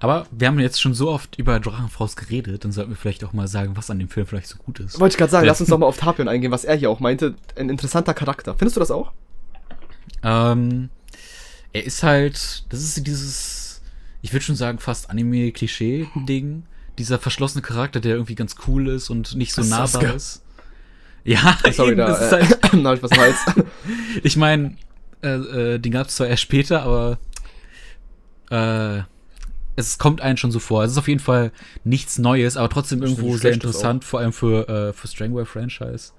[0.00, 3.32] Aber wir haben jetzt schon so oft über Drachenfaust geredet, dann sollten wir vielleicht auch
[3.32, 4.98] mal sagen, was an dem Film vielleicht so gut ist.
[4.98, 7.00] Wollte ich gerade sagen, lass uns doch mal auf Tapion eingehen, was er hier auch
[7.00, 7.34] meinte.
[7.56, 8.54] Ein interessanter Charakter.
[8.54, 9.12] Findest du das auch?
[10.22, 10.90] Ähm,
[11.72, 13.80] er ist halt, das ist dieses,
[14.22, 16.64] ich würde schon sagen, fast Anime-Klischee-Ding.
[16.98, 20.12] Dieser verschlossene Charakter, der irgendwie ganz cool ist und nicht so nahbar Sasuke.
[20.12, 20.42] ist.
[21.24, 23.36] Ja, Sorry, eben, da, das ist äh, halt, da hab ich was Hals.
[24.22, 24.76] ich meine,
[25.22, 27.18] äh, äh, den gab es zwar erst später, aber
[28.50, 29.02] äh,
[29.76, 30.84] es kommt einem schon so vor.
[30.84, 31.52] Es ist auf jeden Fall
[31.84, 36.12] nichts Neues, aber trotzdem irgendwo sehr interessant, vor allem für, äh, für Strangway-Franchise.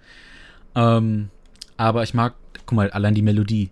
[0.76, 1.30] Ähm,
[1.78, 2.34] aber ich mag,
[2.66, 3.70] guck mal, allein die Melodie,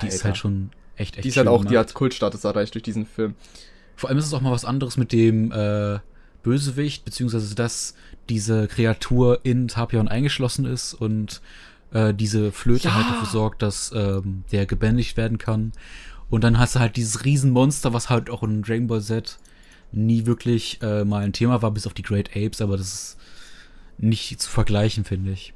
[0.00, 0.24] die ist Alter.
[0.24, 1.88] halt schon echt, echt Die ist halt auch, die gemacht.
[1.88, 3.34] hat Kultstatus erreicht durch diesen Film.
[3.96, 5.98] Vor allem ist es auch mal was anderes mit dem äh,
[6.42, 7.94] Bösewicht, beziehungsweise dass
[8.28, 11.40] diese Kreatur in Tapion eingeschlossen ist und
[11.92, 12.94] äh, diese Flöte Ja.
[12.94, 15.72] halt dafür sorgt, dass ähm, der gebändigt werden kann.
[16.30, 19.38] Und dann hast du halt dieses Riesenmonster, was halt auch in Dragon Ball Z
[19.92, 23.16] nie wirklich äh, mal ein Thema war, bis auf die Great Apes, aber das ist
[23.98, 25.54] nicht zu vergleichen, finde ich.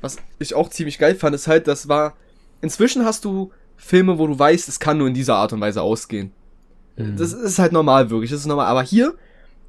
[0.00, 2.16] Was ich auch ziemlich geil fand, ist halt, das war.
[2.62, 5.82] Inzwischen hast du Filme, wo du weißt, es kann nur in dieser Art und Weise
[5.82, 6.32] ausgehen.
[6.96, 7.16] Mhm.
[7.16, 8.30] Das ist halt normal, wirklich.
[8.30, 8.66] Das ist normal.
[8.66, 9.14] Aber hier,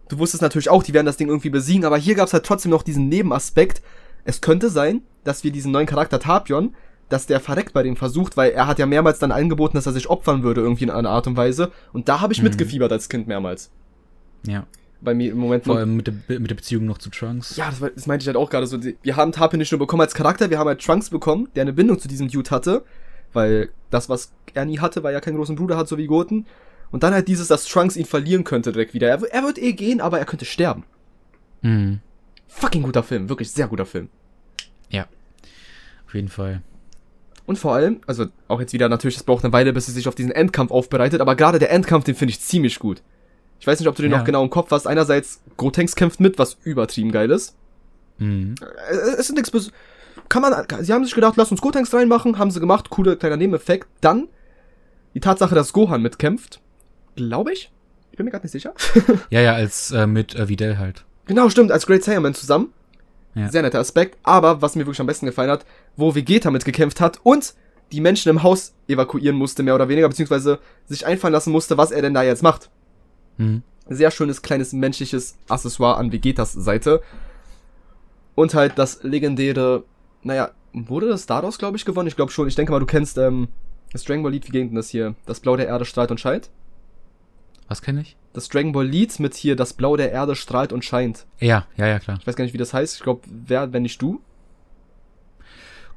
[0.10, 2.46] du wusstest natürlich auch, die werden das Ding irgendwie besiegen, aber hier gab es halt
[2.46, 3.82] trotzdem noch diesen Nebenaspekt.
[4.26, 6.76] Es könnte sein, dass wir diesen neuen Charakter Tapion,
[7.12, 9.92] dass der verreckt bei dem versucht, weil er hat ja mehrmals dann angeboten, dass er
[9.92, 11.72] sich opfern würde, irgendwie in einer Art und Weise.
[11.94, 12.46] Und da habe ich Mhm.
[12.46, 13.70] mitgefiebert als Kind mehrmals.
[14.48, 14.66] Ja.
[15.02, 17.56] Bei mir im Moment Vor allem mit der, mit der Beziehung noch zu Trunks.
[17.56, 18.80] Ja, das, war- das meinte ich halt auch gerade so.
[18.84, 21.74] Wir haben Tapion nicht nur bekommen als Charakter, wir haben halt Trunks bekommen, der eine
[21.74, 22.84] Bindung zu diesem Dude hatte.
[23.34, 26.46] Weil das, was er nie hatte, weil er keinen großen Bruder hat, so wie Goten.
[26.92, 29.08] Und dann halt dieses, dass Trunks ihn verlieren könnte direkt wieder.
[29.08, 30.84] Er, er wird eh gehen, aber er könnte sterben.
[31.62, 32.00] Mhm.
[32.50, 34.10] Fucking guter Film, wirklich sehr guter Film.
[34.90, 35.06] Ja.
[36.06, 36.62] Auf jeden Fall.
[37.46, 40.08] Und vor allem, also auch jetzt wieder natürlich, es braucht eine Weile, bis sie sich
[40.08, 43.02] auf diesen Endkampf aufbereitet, aber gerade der Endkampf, den finde ich ziemlich gut.
[43.60, 44.18] Ich weiß nicht, ob du den Ja.
[44.20, 44.88] noch genau im Kopf hast.
[44.88, 47.56] Einerseits, Gotenks kämpft mit, was übertrieben geil ist.
[48.18, 48.56] Mhm.
[48.62, 49.72] Äh, Es ist nichts bes
[50.30, 53.36] kann man, sie haben sich gedacht, lass uns Gotenks reinmachen, haben sie gemacht, cooler kleiner
[53.38, 53.88] Nebeneffekt.
[54.00, 54.30] Dann
[55.14, 56.62] die Tatsache, dass Gohan mitkämpft,
[57.18, 57.70] glaube ich.
[58.12, 58.74] Ich bin mir gerade nicht sicher.
[59.30, 61.04] Ja, ja, als äh, mit äh, Videl halt.
[61.26, 62.72] genau, stimmt, als Great Saiyaman zusammen.
[63.36, 63.50] Ja.
[63.50, 64.18] Sehr netter Aspekt.
[64.24, 65.66] Aber was mir wirklich am besten gefallen hat,
[65.96, 67.54] wo Vegeta mitgekämpft hat und
[67.92, 71.92] die Menschen im Haus evakuieren musste, mehr oder weniger, beziehungsweise sich einfallen lassen musste, was
[71.92, 72.70] er denn da jetzt macht.
[73.38, 73.64] Mhm.
[73.90, 77.02] Sehr schönes, kleines menschliches Accessoire an Vegetas Seite.
[78.36, 79.84] Und halt das legendäre,
[80.24, 82.08] naja, wurde das daraus, glaube ich, gewonnen?
[82.08, 82.48] Ich glaube schon.
[82.48, 83.50] Ich denke mal, du kennst ähm,
[83.92, 85.16] das Dragon Ball Lied, wie ging denn das hier?
[85.26, 86.50] Das Blau der Erde strahlt und scheint.
[87.72, 88.18] Was kenne ich?
[88.34, 91.26] Das Dragon Ball Lied mit hier, das Blau der Erde strahlt und scheint.
[91.40, 92.18] Ja, ja, ja, klar.
[92.20, 92.96] Ich weiß gar nicht, wie das heißt.
[92.96, 94.20] Ich glaube, wer, wenn nicht du.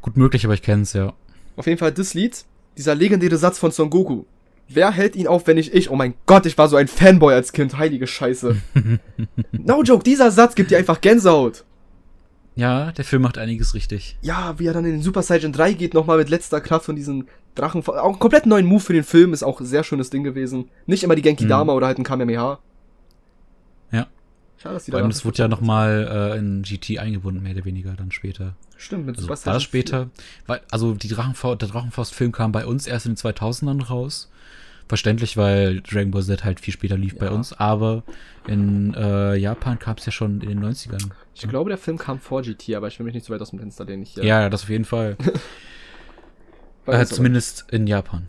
[0.00, 1.14] Gut möglich, aber ich kenne es, ja.
[1.56, 2.44] Auf jeden Fall das Lied,
[2.78, 4.22] dieser legendäre Satz von Son Goku.
[4.68, 5.90] Wer hält ihn auf, wenn nicht ich?
[5.90, 7.76] Oh mein Gott, ich war so ein Fanboy als Kind.
[7.76, 8.54] Heilige Scheiße.
[9.50, 11.64] no joke, dieser Satz gibt dir einfach Gänsehaut.
[12.56, 14.16] Ja, der Film macht einiges richtig.
[14.22, 16.94] Ja, wie er dann in den Super Saiyan 3 geht, nochmal mit letzter Kraft von
[16.96, 17.26] diesen
[17.56, 17.84] Drachen.
[17.86, 20.70] Auch ein komplett neuen Move für den Film, ist auch ein sehr schönes Ding gewesen.
[20.86, 21.48] Nicht immer die Genki Mhm.
[21.48, 22.58] Dama oder halt ein Kamehameha.
[23.90, 24.06] Ja.
[24.56, 27.92] Schade, dass die da- das wurde ja nochmal äh, in GT eingebunden, mehr oder weniger
[27.94, 28.54] dann später.
[28.76, 30.10] Stimmt, mit Also Super war Saiyan das später.
[30.46, 34.30] Weil, also die Drachenfaust, der Drachenfaust-Film kam bei uns erst in den 2000ern raus.
[34.88, 37.32] Verständlich, weil Dragon Ball Z halt viel später lief bei Ja.
[37.32, 37.52] uns.
[37.54, 38.02] Aber
[38.46, 41.10] in äh, Japan kam es ja schon in den 90ern.
[41.34, 43.50] Ich glaube, der Film kam vor GT, aber ich will mich nicht so weit aus
[43.50, 44.02] dem Fenster lehnen.
[44.02, 45.16] Ich, äh, Ja, ja, das auf jeden Fall.
[46.86, 48.28] äh, zumindest in Japan.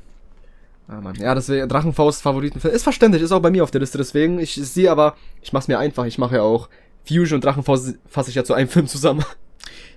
[0.88, 1.16] Ah, Mann.
[1.16, 2.74] Ja, das wäre Drachenfaust Favoritenfilm.
[2.74, 4.40] Ist verständlich, ist auch bei mir auf der Liste, deswegen.
[4.40, 6.06] Ich sehe aber, ich mach's mir einfach.
[6.06, 6.70] Ich mache ja auch
[7.08, 9.26] Fusion und Drachenfaust fasse ich ja zu einem Film zusammen.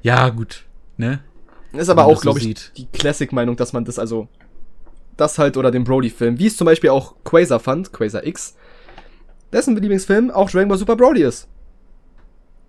[0.02, 0.64] Ja, gut.
[0.96, 1.20] Ne?
[1.72, 2.72] Ist aber auch, glaube ich, sieht.
[2.78, 4.28] die Classic-Meinung, dass man das also,
[5.18, 8.56] das halt oder den Brody-Film, wie es zum Beispiel auch Quasar fand, Quasar X,
[9.52, 11.48] dessen Lieblingsfilm auch Dragon Ball Super Brody ist.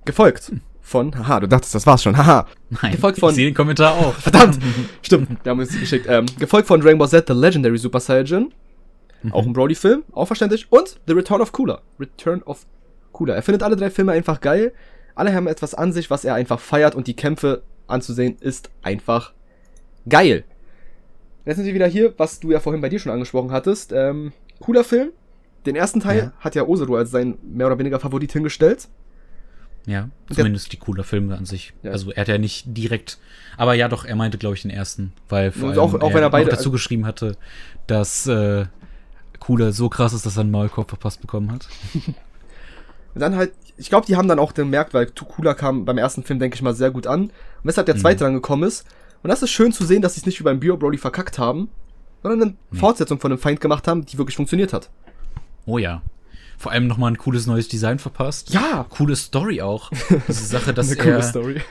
[0.05, 2.47] Gefolgt von, haha, du dachtest, das war's schon, haha.
[2.81, 4.13] Nein, Gefolgt von- ich sehe den Kommentar auch.
[4.19, 4.57] Verdammt!
[5.01, 6.07] Stimmt, wir haben uns die geschickt.
[6.09, 8.51] Ähm, gefolgt von Dragon Ball Z, The Legendary Super Saiyan.
[9.31, 10.67] Auch ein Brody-Film, auch verständlich.
[10.71, 11.81] Und The Return of Cooler.
[11.99, 12.65] Return of
[13.11, 13.35] Cooler.
[13.35, 14.71] Er findet alle drei Filme einfach geil.
[15.13, 19.33] Alle haben etwas an sich, was er einfach feiert und die Kämpfe anzusehen ist einfach
[20.07, 20.45] geil.
[21.49, 23.91] Jetzt sind wir wieder hier, was du ja vorhin bei dir schon angesprochen hattest.
[23.91, 25.09] Ähm, cooler Film.
[25.65, 26.31] Den ersten Teil Ja.
[26.39, 28.87] hat ja Oseru als sein mehr oder weniger Favorit hingestellt.
[29.87, 31.73] Ja, Der- zumindest die cooler Filme an sich.
[31.81, 31.91] Ja.
[31.91, 33.17] Also er hat ja nicht direkt,
[33.57, 36.21] aber ja doch, er meinte, glaube ich, den ersten, weil vor allem auch- auch wenn
[36.21, 37.35] er beide- dazu geschrieben hatte,
[37.87, 38.65] dass äh,
[39.39, 41.67] Cooler so krass ist, dass er einen Maulkorb verpasst bekommen hat.
[43.15, 46.23] Und dann halt, ich glaube, die haben dann auch gemerkt, weil Cooler kam beim ersten
[46.23, 47.21] Film, denke ich mal, sehr gut an.
[47.23, 47.31] Und
[47.63, 48.25] weshalb der zweite mhm.
[48.27, 48.85] dann gekommen ist.
[49.23, 51.39] Und das ist schön zu sehen, dass sie es nicht wie beim Bio Broly verkackt
[51.39, 51.69] haben,
[52.23, 52.77] sondern eine mhm.
[52.77, 54.89] Fortsetzung von einem Feind gemacht haben, die wirklich funktioniert hat.
[55.65, 56.01] Oh ja.
[56.57, 58.53] Vor allem nochmal ein cooles neues Design verpasst.
[58.53, 58.85] Ja.
[58.89, 59.91] Coole Story auch.
[60.27, 61.03] Diese Sache, dass eine er.
[61.03, 61.61] Coole Story.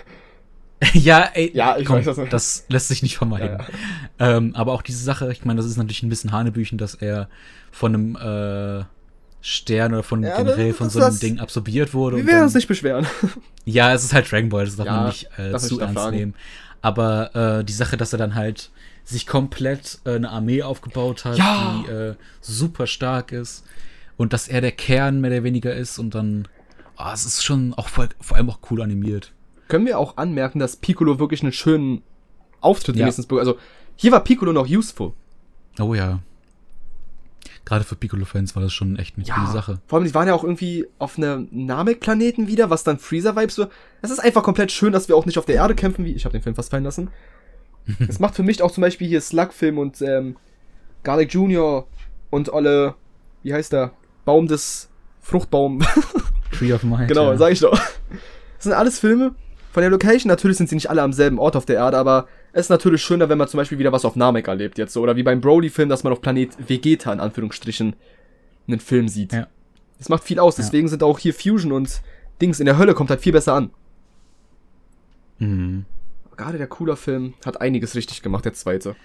[0.93, 2.29] ja, ey, ja, ich komm, weiß das.
[2.31, 3.59] Das lässt sich nicht vermeiden.
[3.59, 4.37] Ja, ja.
[4.37, 7.29] Ähm, aber auch diese Sache, ich meine, das ist natürlich ein bisschen Hanebüchen, dass er
[7.73, 8.85] von einem äh,
[9.41, 12.17] Stern oder von ja, generell von so einem das, Ding absorbiert wurde.
[12.19, 13.07] Wir werden uns nicht beschweren.
[13.65, 16.35] Ja, es ist halt Dragon Ball, das darf man nicht äh, zu ernst nehmen.
[16.81, 18.71] Aber äh, die Sache, dass er dann halt
[19.05, 23.65] sich komplett äh, eine Armee aufgebaut hat, die äh, super stark ist
[24.17, 26.47] und dass er der Kern mehr oder weniger ist und dann,
[26.99, 29.33] oh, es ist schon auch vor, vor allem auch cool animiert.
[29.69, 32.03] Können wir auch anmerken, dass Piccolo wirklich einen schönen
[32.61, 33.03] Auftritt ja.
[33.03, 33.59] wenigstens, also
[33.97, 35.13] hier war Piccolo noch useful.
[35.79, 36.21] Oh ja.
[37.69, 39.79] Gerade für Piccolo-Fans war das schon echt eine ja, coole Sache.
[39.87, 43.67] Vor allem, die waren ja auch irgendwie auf einem Namek-Planeten wieder, was dann Freezer-Vibes so.
[44.01, 46.25] Es ist einfach komplett schön, dass wir auch nicht auf der Erde kämpfen, wie ich
[46.25, 47.11] habe den Film fast fallen lassen.
[48.09, 50.39] Es macht für mich auch zum Beispiel hier Slug-Film und ähm,
[51.03, 51.87] Garlic Jr.
[52.31, 52.95] und alle,
[53.43, 53.93] wie heißt der?
[54.25, 54.89] Baum des
[55.21, 55.81] Fruchtbaum.
[56.53, 57.09] Tree of Mind.
[57.09, 57.37] Genau, ja.
[57.37, 57.79] sag ich doch.
[57.79, 59.35] Das sind alles Filme.
[59.79, 62.27] Von der Location, natürlich sind sie nicht alle am selben Ort auf der Erde, aber
[62.53, 65.01] es ist natürlich schöner, wenn man zum Beispiel wieder was auf Namek erlebt jetzt so.
[65.01, 67.95] Oder wie beim Broly-Film, dass man auf Planet Vegeta in Anführungsstrichen
[68.67, 69.33] einen Film sieht.
[69.33, 69.47] Ja.
[69.99, 70.91] Das macht viel aus, deswegen ja.
[70.91, 72.03] sind auch hier Fusion und
[72.43, 73.71] Dings in der Hölle kommt halt viel besser an.
[75.39, 75.85] Mhm.
[76.37, 78.97] Gerade der cooler Film hat einiges richtig gemacht, der zweite.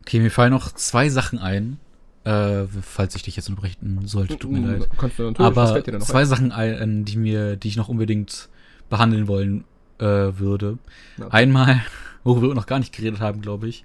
[0.00, 1.78] Okay, mir fallen noch zwei Sachen ein.
[2.24, 5.40] Äh, falls ich dich jetzt unterbrechen sollte, tut mir mm, leid.
[5.40, 6.26] Aber zwei ein?
[6.26, 8.48] Sachen ein, die mir, die ich noch unbedingt
[8.88, 9.64] behandeln wollen
[9.98, 10.78] äh, würde.
[11.18, 11.28] Ja.
[11.28, 11.82] Einmal
[12.24, 13.84] worüber wir noch gar nicht geredet haben, glaube ich,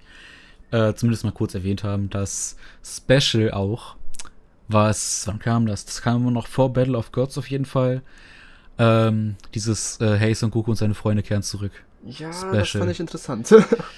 [0.70, 3.96] äh, zumindest mal kurz erwähnt haben, das Special auch,
[4.68, 5.84] was, wann kam das?
[5.84, 8.02] Das kam noch vor Battle of Gods auf jeden Fall.
[8.78, 11.72] Ähm, dieses äh, Hey Son Goku und seine Freunde kehren zurück.
[12.04, 12.52] Ja, Special.
[12.52, 13.54] das fand ich interessant.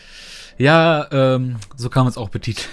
[0.59, 2.69] ja, ähm, so kam es auch betitelt.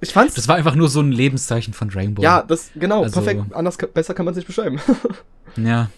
[0.00, 0.34] Ich fand's.
[0.34, 2.24] Das war einfach nur so ein Lebenszeichen von Dragon Ball.
[2.24, 3.54] Ja, das, genau, also, perfekt.
[3.54, 4.80] Anders, besser kann man es nicht beschreiben.
[5.56, 5.90] ja.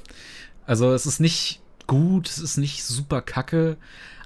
[0.67, 3.76] Also, es ist nicht gut, es ist nicht super kacke,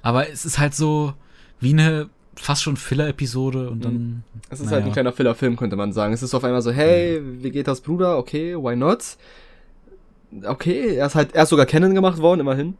[0.02, 1.14] aber es ist halt so
[1.60, 3.92] wie eine fast schon Filler-Episode und dann.
[3.92, 4.22] Mhm.
[4.48, 4.76] Es ist naja.
[4.76, 6.12] halt ein kleiner Filler-Film, könnte man sagen.
[6.12, 8.18] Es ist auf einmal so, hey, wie geht das, Bruder?
[8.18, 9.16] Okay, why not?
[10.44, 12.76] Okay, er ist halt, er ist sogar kennen gemacht worden, immerhin.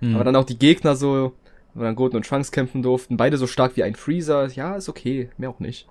[0.00, 0.14] Mhm.
[0.14, 1.32] Aber dann auch die Gegner so,
[1.74, 4.46] wo dann Golden und Trunks kämpfen durften, beide so stark wie ein Freezer.
[4.48, 5.86] Ja, ist okay, mehr auch nicht.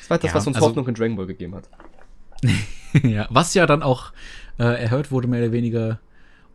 [0.00, 1.68] Das war das, ja, was uns also, Hoffnung in Dragon Ball gegeben hat.
[3.02, 4.12] ja, was ja dann auch
[4.58, 5.98] äh, erhört wurde, mehr oder weniger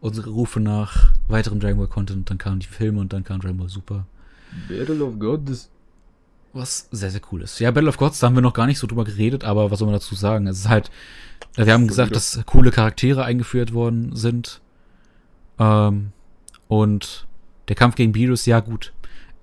[0.02, 2.30] unsere Rufe nach weiterem Dragon Ball Content.
[2.30, 4.06] Dann kamen die Filme und dann kam Dragon Ball Super.
[4.68, 5.70] Battle of Gods.
[6.54, 7.60] Was sehr, sehr cool ist.
[7.60, 9.80] Ja, Battle of Gods, da haben wir noch gar nicht so drüber geredet, aber was
[9.80, 10.48] soll man dazu sagen?
[10.48, 10.92] Es ist halt,
[11.56, 14.60] wir haben gesagt, dass coole Charaktere eingeführt worden sind.
[15.60, 16.12] Ähm,
[16.68, 17.26] und
[17.70, 18.92] der Kampf gegen Beerus, ja gut,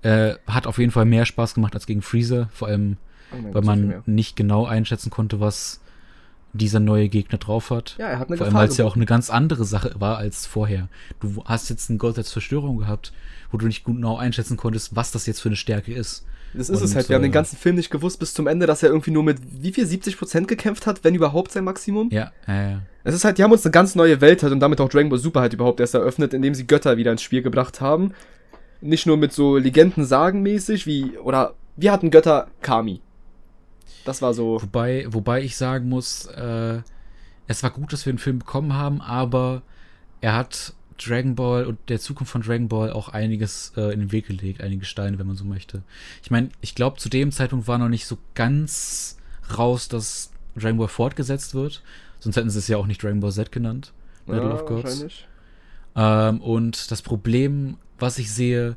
[0.03, 2.97] äh, hat auf jeden Fall mehr Spaß gemacht als gegen Freezer, vor allem,
[3.31, 5.81] oh weil man nicht genau einschätzen konnte, was
[6.53, 7.95] dieser neue Gegner drauf hat.
[7.99, 10.17] Ja, er hat eine Vor allem, weil es ja auch eine ganz andere Sache war
[10.17, 10.87] als vorher.
[11.19, 13.13] Du hast jetzt einen Gott als Zerstörung gehabt,
[13.51, 16.25] wo du nicht genau einschätzen konntest, was das jetzt für eine Stärke ist.
[16.53, 17.09] Das ist Und, es halt.
[17.09, 19.23] Wir äh, haben den ganzen Film nicht gewusst bis zum Ende, dass er irgendwie nur
[19.23, 22.09] mit wie viel 70% gekämpft hat, wenn überhaupt sein Maximum.
[22.11, 22.81] Ja, ja, ja.
[23.03, 25.09] Es ist halt, die haben uns eine ganz neue Welt halt und damit auch Dragon
[25.09, 28.13] Ball Super halt überhaupt erst eröffnet, indem sie Götter wieder ins Spiel gebracht haben.
[28.81, 33.01] Nicht nur mit so Legenden-Sagen mäßig, wie, oder wir hatten Götter Kami.
[34.05, 34.61] Das war so.
[34.61, 36.81] Wobei, wobei ich sagen muss, äh,
[37.47, 39.61] es war gut, dass wir den Film bekommen haben, aber
[40.21, 44.11] er hat Dragon Ball und der Zukunft von Dragon Ball auch einiges äh, in den
[44.11, 45.83] Weg gelegt, einige Steine, wenn man so möchte.
[46.21, 49.17] Ich meine, ich glaube, zu dem Zeitpunkt war noch nicht so ganz
[49.57, 51.81] raus, dass Dragon Ball fortgesetzt wird.
[52.19, 53.93] Sonst hätten sie es ja auch nicht Dragon Ball Z genannt.
[54.25, 55.05] Battle ja, of Gods.
[55.95, 58.75] Ähm, und das Problem, was ich sehe,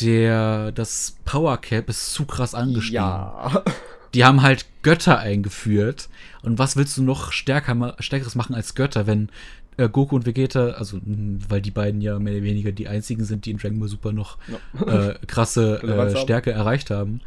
[0.00, 2.94] der, das Power Cap ist zu krass angestiegen.
[2.94, 3.64] Ja.
[4.14, 6.08] die haben halt Götter eingeführt.
[6.42, 9.28] Und was willst du noch stärker, stärkeres machen als Götter, wenn
[9.76, 11.00] äh, Goku und Vegeta, also
[11.48, 14.12] weil die beiden ja mehr oder weniger die einzigen sind, die in Dragon Ball Super
[14.12, 14.38] noch
[14.86, 15.10] ja.
[15.10, 17.20] äh, krasse äh, Stärke erreicht haben.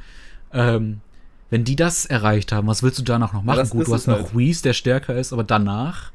[0.51, 1.01] Ähm,
[1.49, 3.59] wenn die das erreicht haben, was willst du danach noch machen?
[3.59, 4.35] Ja, Gut, du hast noch halt.
[4.35, 6.11] Whis, der stärker ist, aber danach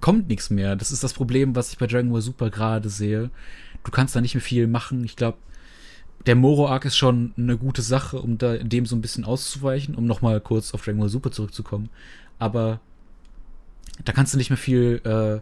[0.00, 0.76] kommt nichts mehr.
[0.76, 3.30] Das ist das Problem, was ich bei Dragon Ball Super gerade sehe.
[3.84, 5.04] Du kannst da nicht mehr viel machen.
[5.04, 5.38] Ich glaube,
[6.24, 10.06] der Moro-Arc ist schon eine gute Sache, um da dem so ein bisschen auszuweichen, um
[10.06, 11.90] nochmal kurz auf Dragon Ball Super zurückzukommen.
[12.38, 12.80] Aber
[14.04, 15.40] da kannst du nicht mehr viel äh,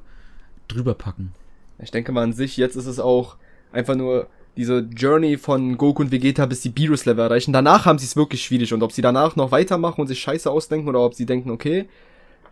[0.73, 1.33] drüber packen.
[1.79, 3.37] Ich denke mal an sich, jetzt ist es auch
[3.73, 7.53] einfach nur diese Journey von Goku und Vegeta, bis die Beerus-Level erreichen.
[7.53, 8.73] Danach haben sie es wirklich schwierig.
[8.73, 11.89] Und ob sie danach noch weitermachen und sich Scheiße ausdenken oder ob sie denken, okay,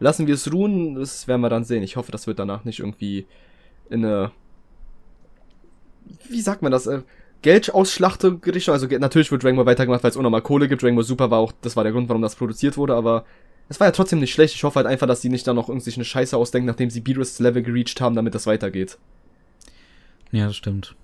[0.00, 1.82] lassen wir es ruhen, das werden wir dann sehen.
[1.82, 3.26] Ich hoffe, das wird danach nicht irgendwie
[3.88, 4.32] in eine.
[6.28, 6.88] Wie sagt man das?
[7.42, 8.72] Geldausschlachtung gerichtet.
[8.72, 10.82] Also natürlich wird Dragon Ball weitergemacht, weil es unnormal Kohle gibt.
[10.82, 13.24] Dragon Ball Super war auch, das war der Grund, warum das produziert wurde, aber
[13.68, 14.54] es war ja trotzdem nicht schlecht.
[14.54, 17.00] Ich hoffe halt einfach, dass die nicht dann noch irgendwie eine Scheiße ausdenken, nachdem sie
[17.00, 18.98] Beerus Level gereached haben, damit das weitergeht.
[20.30, 20.94] Ja, das stimmt.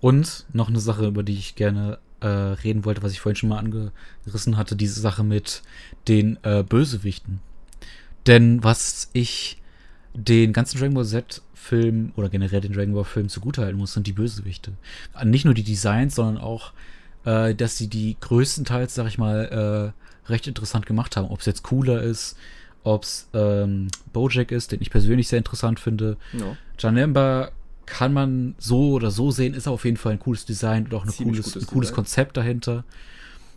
[0.00, 3.48] Und noch eine Sache, über die ich gerne äh, reden wollte, was ich vorhin schon
[3.48, 5.62] mal angerissen hatte, diese Sache mit
[6.08, 7.40] den äh, Bösewichten.
[8.26, 9.61] Denn was ich
[10.14, 14.72] den ganzen Dragon Ball Z-Film oder generell den Dragon Ball-Film zugutehalten muss, sind die Bösewichte.
[15.24, 16.72] Nicht nur die Designs, sondern auch,
[17.24, 19.94] äh, dass sie die größtenteils, sag ich mal,
[20.26, 21.28] äh, recht interessant gemacht haben.
[21.28, 22.36] Ob es jetzt cooler ist,
[22.84, 26.16] ob es ähm, Bojack ist, den ich persönlich sehr interessant finde.
[26.32, 26.56] No.
[26.78, 27.50] Janemba
[27.86, 31.04] kann man so oder so sehen, ist auf jeden Fall ein cooles Design und auch
[31.04, 32.84] ein cooles, ein cooles Konzept dahinter.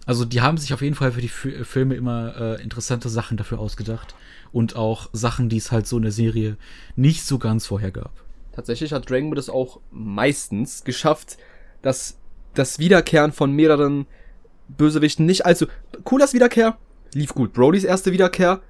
[0.06, 3.60] Also die haben sich auf jeden Fall für die Filme immer äh, interessante Sachen dafür
[3.60, 4.16] ausgedacht
[4.52, 6.58] und auch Sachen, die es halt so in der Serie
[6.96, 8.12] nicht so ganz vorher gab.
[8.54, 11.38] Tatsächlich hat Dragon Ball das auch meistens geschafft,
[11.82, 12.18] dass
[12.54, 14.08] das Wiederkehren von mehreren
[14.70, 15.68] Bösewichten nicht allzu
[16.04, 16.78] Coolers Wiederkehr
[17.14, 17.54] lief gut.
[17.54, 18.62] Brodys erste Wiederkehr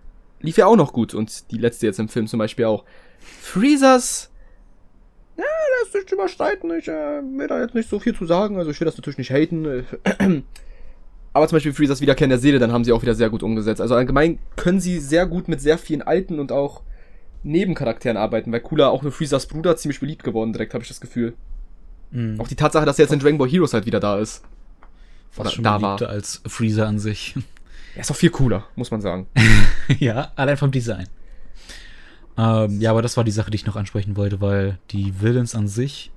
[0.41, 2.84] lief ja auch noch gut und die letzte jetzt im Film zum Beispiel auch.
[3.19, 4.32] Freezers
[5.38, 5.43] ja,
[5.82, 6.71] lässt sich überstreiten.
[6.78, 8.57] Ich äh, will da jetzt nicht so viel zu sagen.
[8.57, 9.86] Also ich will das natürlich nicht haten.
[11.36, 13.81] Aber zum Beispiel Freezers Wiederkehren der Seele, dann haben sie auch wieder sehr gut umgesetzt.
[13.81, 16.81] Also allgemein können sie sehr gut mit sehr vielen alten und auch
[17.43, 21.01] Nebencharakteren arbeiten, weil Cooler auch nur Freezers Bruder ziemlich beliebt geworden, direkt habe ich das
[21.01, 21.33] Gefühl.
[22.11, 22.39] Mhm.
[22.39, 24.45] Auch die Tatsache, dass er jetzt in Dragon Ball Heroes halt wieder da ist.
[25.29, 26.01] Fast schon da war.
[26.03, 27.36] als Freezer an sich.
[27.95, 29.27] Er ist auch viel cooler, muss man sagen.
[29.99, 31.09] ja, allein vom Design.
[32.38, 35.53] Ähm, ja, aber das war die Sache, die ich noch ansprechen wollte, weil die Villains
[35.53, 36.11] an sich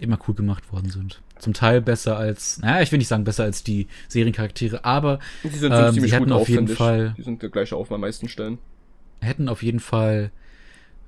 [0.00, 1.20] immer cool gemacht worden sind.
[1.38, 5.48] Zum Teil besser als, naja, ich will nicht sagen besser als die Seriencharaktere, aber die
[5.48, 7.98] sind ähm, ziemlich sie hätten gut auf jeden Fall, Die sind der gleiche auf bei
[7.98, 8.58] meisten Stellen.
[9.20, 10.30] hätten auf jeden Fall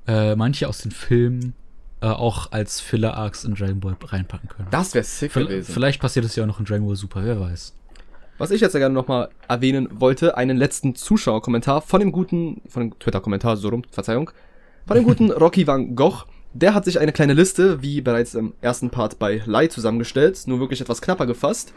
[0.07, 1.55] äh, manche aus den Filmen
[2.01, 4.68] äh, auch als Filler-Arcs in Dragon Ball reinpacken können.
[4.70, 5.72] Das wäre sick V gewesen.
[5.72, 7.74] Vielleicht passiert es ja auch noch in Dragon Ball Super, wer weiß.
[8.39, 12.82] Was ich jetzt ja gerne nochmal erwähnen wollte, einen letzten Zuschauerkommentar von dem guten, von
[12.91, 14.30] dem Twitter-Kommentar, so rum, Verzeihung,
[14.87, 16.24] von dem guten Rocky Van Gogh.
[16.59, 20.59] Der hat sich eine kleine Liste, wie bereits im ersten Part bei Lai zusammengestellt, nur
[20.61, 21.72] wirklich etwas knapper gefasst.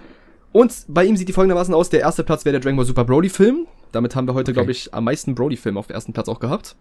[0.51, 3.03] Und bei ihm sieht die folgendermaßen aus, der erste Platz wäre der Dragon Ball Super
[3.03, 3.67] Broly Film.
[3.91, 4.53] Damit haben wir heute, Okay.
[4.53, 6.75] glaube ich, am meisten Broly-Filme auf dem ersten Platz auch gehabt.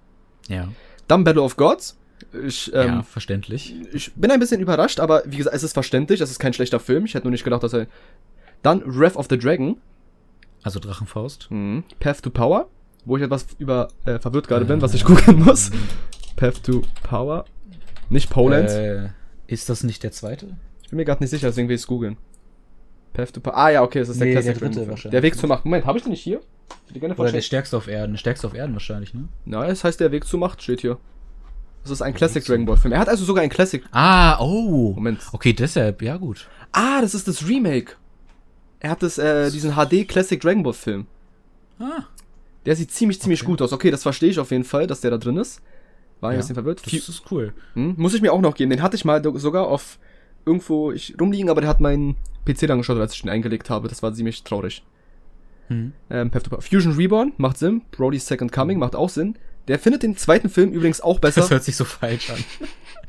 [0.49, 0.68] Ja.
[1.09, 1.99] Dann Battle of Gods.
[2.46, 3.74] Ich, ähm, ja, verständlich.
[3.92, 6.80] ich bin ein bisschen überrascht, aber wie gesagt, es ist verständlich, es ist kein schlechter
[6.80, 7.05] Film.
[7.05, 7.86] Ich hätte nur nicht gedacht, dass er.
[8.62, 9.76] Dann Wrath of the Dragon,
[10.62, 11.51] Also Drachenfaust.
[11.51, 11.84] mhm.
[12.01, 12.68] Path to Power,
[13.05, 15.70] wo ich etwas über äh, verwirrt gerade bin, was ich googeln muss.
[16.36, 17.44] Path to Power,
[18.11, 18.70] nicht Poland.
[18.70, 19.09] Äh,
[19.46, 20.56] ist das nicht der zweite?
[20.82, 22.16] Ich bin mir gerade nicht sicher, deswegen will ich es googeln.
[23.12, 23.56] Path to Power.
[23.56, 25.09] Ah ja, okay, das ist der Nee, Classic der dritte.
[25.11, 25.64] Der Weg zur Macht.
[25.64, 26.40] Moment, habe ich den nicht hier?
[27.16, 28.12] Oder der stärkste auf Erden.
[28.12, 29.28] Der stärkste auf Erden wahrscheinlich, ne?
[29.44, 30.98] Nein, es heißt der Weg zur Macht, steht hier.
[31.82, 32.92] Das ist ein Classic Dragon Ball Film.
[32.92, 33.82] Er hat also sogar ein Classic.
[33.92, 34.92] Ah, oh.
[34.94, 35.20] Moment.
[35.32, 36.48] Okay, deshalb, ja gut.
[36.72, 37.94] Ah, das ist das Remake.
[38.80, 41.06] Er hat das, äh, diesen HD Classic Dragon Ball Film.
[41.78, 42.02] Ah,
[42.66, 43.50] Der sieht ziemlich, ziemlich Okay.
[43.50, 43.72] gut aus.
[43.72, 45.62] Okay, das verstehe ich auf jeden Fall, dass der da drin ist.
[46.20, 46.82] War ein ja, bisschen verwirrt.
[46.84, 47.52] das ist cool.
[47.74, 48.70] Hm, muss ich mir auch noch geben.
[48.70, 49.98] Den hatte ich mal sogar auf
[50.44, 53.88] irgendwo ich, rumliegen, aber der hat meinen PC dann geschaut, als ich den eingelegt habe.
[53.88, 54.82] Das war ziemlich traurig.
[55.68, 55.92] Hm.
[56.10, 56.30] Ähm.
[56.60, 57.82] Fusion Reborn macht Sinn.
[57.92, 59.36] Brody's Second Coming macht auch Sinn.
[59.68, 61.50] Der findet den zweiten Film übrigens auch Das besser.
[61.50, 62.42] hört sich so falsch an.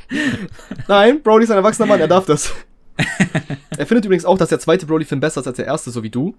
[0.87, 2.53] Nein, Brody ist ein erwachsener Mann, er darf das.
[3.77, 6.09] er findet übrigens auch, dass der zweite Brody-Film besser ist als der erste, so wie
[6.09, 6.35] du.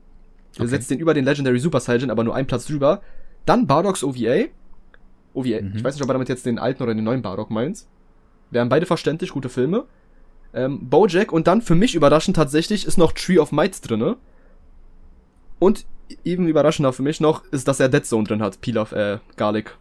[0.56, 0.68] Er Okay.
[0.68, 3.00] setzt den über den Legendary Super Saiyan, aber nur einen Platz drüber.
[3.46, 4.46] Dann Bardock's OVA.
[5.34, 5.60] OVA.
[5.62, 5.72] Mhm.
[5.76, 7.84] Ich weiß nicht, ob er damit jetzt den alten oder den neuen Bardock meint.
[8.50, 9.84] Wären beide verständlich, gute Filme.
[10.52, 14.16] Ähm, Bojack und dann für mich überraschend tatsächlich ist noch Tree of Might drinne.
[15.58, 15.84] Und
[16.24, 18.60] eben überraschender für mich noch ist, dass er Dead Zone drin hat.
[18.60, 19.76] Pilaf, äh, Garlic.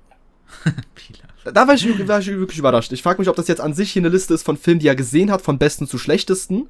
[0.96, 1.30] Pilaf.
[1.54, 2.92] Da war ich, war ich wirklich überrascht.
[2.92, 4.88] Ich frage mich, ob das jetzt an sich hier eine Liste ist von Filmen, die
[4.88, 6.68] er gesehen hat, von besten zu schlechtesten.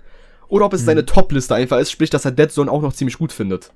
[0.48, 0.86] Oder ob es Hm.
[0.86, 3.72] seine Top-Liste einfach ist, sprich, dass er Dead Zone auch noch ziemlich gut findet.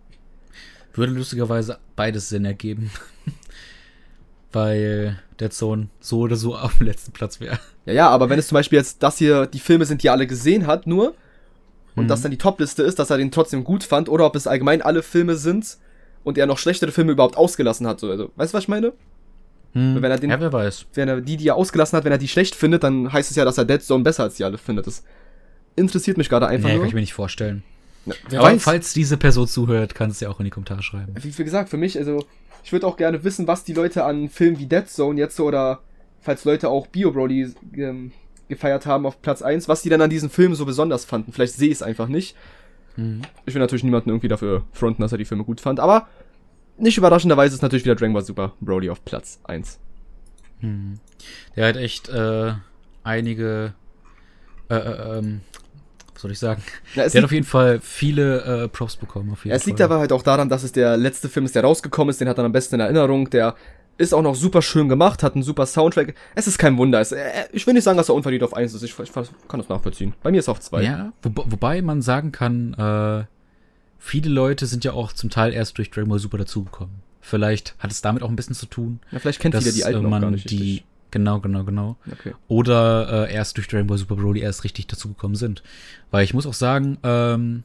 [0.93, 2.91] Würde lustigerweise beides Sinn ergeben.
[4.53, 7.59] Weil der Zone so oder so auf dem letzten Platz wäre.
[7.85, 10.13] Ja, ja, aber wenn es zum Beispiel jetzt das hier die Filme sind, die er
[10.13, 11.15] alle gesehen hat, nur,
[11.95, 12.07] und Mhm.
[12.07, 14.81] das dann die Top-Liste ist, dass er den trotzdem gut fand, oder ob es allgemein
[14.81, 15.77] alle Filme sind
[16.23, 17.99] und er noch schlechtere Filme überhaupt ausgelassen hat.
[17.99, 18.93] So, also, weißt du, was ich meine?
[19.73, 20.01] Hm.
[20.01, 20.85] Wenn er den- ja, wer weiß.
[20.93, 23.35] Wenn er die, die er ausgelassen hat, wenn er die schlecht findet, dann heißt es
[23.35, 24.85] ja, dass er Dead Zone besser als die alle findet.
[24.87, 25.03] Das
[25.75, 26.81] interessiert mich gerade einfach Nee, nur.
[26.83, 27.63] kann ich mir nicht vorstellen.
[28.05, 28.61] Ja, wer Aber weiß.
[28.63, 31.13] falls diese Person zuhört, kann es ja auch in die Kommentare schreiben.
[31.19, 32.25] wie, wie gesagt, für mich, also,
[32.63, 35.45] ich würde auch gerne wissen, was die Leute an Filmen wie Dead Zone jetzt so
[35.45, 35.81] oder
[36.21, 38.11] falls Leute auch Bio Broly ähm,
[38.47, 41.33] gefeiert haben auf Platz 1, was die dann an diesem Film so besonders fanden.
[41.33, 42.35] Vielleicht sehe ich es einfach nicht.
[42.95, 43.21] Mhm.
[43.45, 46.07] Ich will natürlich niemanden irgendwie dafür fronten, dass er die Filme gut fand, aber
[46.77, 49.79] nicht überraschenderweise ist natürlich wieder Dragon Ball Super Broly auf Platz 1.
[50.59, 50.99] Hm.
[51.55, 52.53] Der hat echt äh,
[53.03, 53.73] einige,
[54.69, 55.41] äh, äh, ähm,
[56.23, 56.63] soll ich sagen?
[56.95, 59.35] Ja, es Der hat auf jeden Fall viele äh, Props bekommen.
[59.43, 59.85] Ja, es liegt Fall.
[59.85, 62.37] aber halt auch daran, dass es der letzte Film ist, der rausgekommen ist, den hat
[62.37, 63.55] er am besten in Erinnerung, der
[63.97, 66.15] ist auch noch super schön gemacht, hat einen super Soundtrack.
[66.33, 66.99] Es ist kein Wunder.
[66.99, 68.81] Es, äh, ich will nicht sagen, dass er unverdient auf 1 ist.
[68.81, 70.13] Ich, ich kann das nachvollziehen.
[70.23, 70.81] Bei mir ist er auf 2.
[70.81, 73.25] Ja, wo, wobei man sagen kann, äh,
[73.99, 76.95] viele Leute sind ja auch zum Teil erst durch Dragon Ball Super dazugekommen.
[77.21, 80.05] Vielleicht hat es damit auch ein bisschen zu tun, Ja, vielleicht kennt dass die alten
[80.05, 80.83] äh, man die.
[81.13, 81.95] Genau, genau, genau.
[82.11, 82.33] Okay.
[82.49, 85.63] oder äh, erst durch Dragon Ball Super Broly erst richtig dazugekommen sind.
[86.11, 87.63] Weil ich muss auch sagen, ähm,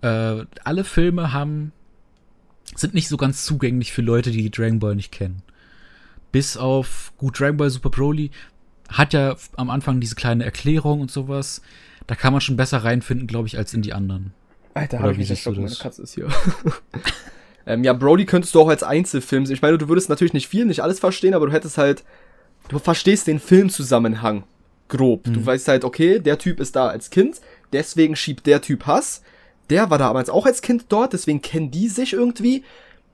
[0.00, 1.72] äh, alle Filme haben
[2.74, 5.42] sind nicht so ganz zugänglich für Leute, die Dragon Ball nicht kennen.
[6.30, 8.30] Bis auf gut Dragon Ball Super Broly
[8.88, 11.62] hat ja am Anfang diese kleine Erklärung und sowas.
[12.06, 14.32] Da kann man schon besser reinfinden, glaube ich, als in die anderen.
[14.74, 15.74] Alter, Oder hab ich du erschrocken, meine?
[15.74, 16.28] Katze ist hier.
[17.66, 19.54] ähm, ja, Brody könntest du auch als Einzelfilm sehen.
[19.54, 22.04] Ich meine, du würdest natürlich nicht viel, nicht alles verstehen, aber du hättest halt,
[22.72, 24.42] du verstehst den Filmzusammenhang
[24.88, 25.24] grob.
[25.24, 25.46] Du Mhm.
[25.46, 27.40] weißt halt, okay, der Typ ist da als Kind,
[27.72, 29.22] deswegen schiebt der Typ Hass.
[29.70, 32.64] Der war damals auch als Kind dort, deswegen kennen die sich irgendwie.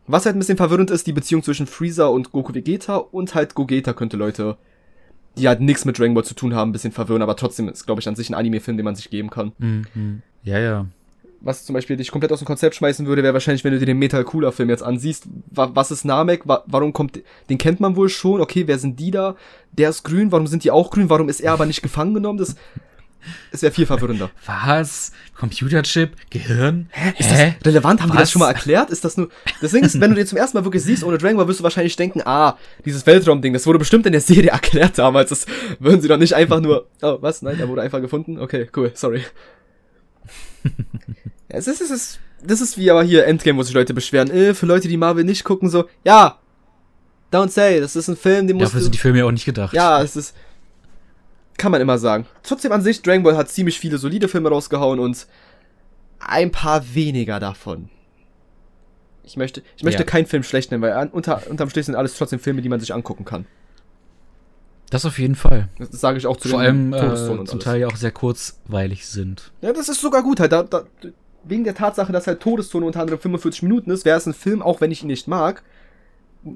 [0.07, 3.55] Was halt ein bisschen verwirrend ist, die Beziehung zwischen Freezer und Goku Vegeta und halt
[3.55, 4.57] Gogeta könnte Leute,
[5.37, 7.85] die halt nichts mit Dragon Ball zu tun haben, ein bisschen verwirren, aber trotzdem ist,
[7.85, 9.53] glaube ich, an sich ein Anime-Film, den man sich geben kann.
[9.59, 10.23] Mhm.
[10.43, 10.87] Ja, ja.
[11.41, 13.87] Was zum Beispiel dich komplett aus dem Konzept schmeißen würde, wäre wahrscheinlich, wenn du dir
[13.87, 15.25] den Metal Cooler Film jetzt ansiehst.
[15.51, 16.47] Wa was ist Namek?
[16.47, 18.41] Wa warum kommt, den kennt man wohl schon.
[18.41, 19.37] Okay, wer sind die da?
[19.73, 20.33] Der ist grün.
[20.33, 21.11] Warum sind die auch grün?
[21.11, 22.39] Warum ist er aber nicht gefangen genommen?
[22.39, 22.57] Das,
[23.51, 24.31] es wäre viel verwirrender.
[24.47, 25.13] Was?
[25.37, 26.13] Computerchip?
[26.31, 26.89] Gehirn?
[26.91, 27.13] Hä?
[27.19, 28.01] Ist das relevant?
[28.03, 28.31] Haben die das Was?
[28.33, 28.91] schon mal erklärt?
[28.91, 29.29] Ist das nur,
[29.61, 31.61] das Ding ist, wenn du den zum ersten Mal wirklich siehst ohne Dragon Ball, wirst
[31.61, 35.31] du wahrscheinlich denken, ah, dieses Weltraumding, das wurde bestimmt in der Serie erklärt damals.
[35.31, 35.47] Das
[35.79, 37.43] würden sie doch nicht einfach nur, oh, was?
[37.43, 38.39] Nein, der wurde einfach gefunden?
[38.39, 39.23] Okay, cool, sorry.
[41.51, 44.53] Es ist, es ist, das ist wie aber hier Endgame, wo sich Leute beschweren, äh,
[44.53, 46.39] für Leute, die Marvel nicht gucken, so, ja,
[47.33, 49.31] don't say, das ist ein Film, den musst Dafür du, sind die Filme ja auch
[49.31, 49.73] nicht gedacht.
[49.73, 50.37] ja, es ist,
[51.57, 52.27] kann man immer sagen.
[52.43, 55.27] Trotzdem an sich, Dragon Ball hat ziemlich viele solide Filme rausgehauen und
[56.21, 57.89] ein paar weniger davon.
[59.25, 60.07] Ich möchte, ich möchte Ja.
[60.07, 62.93] keinen Film schlecht nennen, weil unter, unterm Strich sind alles trotzdem Filme, die man sich
[62.93, 63.47] angucken kann.
[64.91, 65.69] Das auf jeden Fall.
[65.79, 67.59] Das, sage ich auch zu Vor den allem äh, zum alles.
[67.59, 69.53] Teil ja auch sehr kurzweilig sind.
[69.61, 70.53] Ja, das ist sogar gut halt.
[70.53, 70.85] Da, da,
[71.45, 74.63] wegen der Tatsache, dass halt Todeszone unter anderem 45 Minuten ist, wäre es ein Film,
[74.63, 75.63] auch wenn ich ihn nicht mag,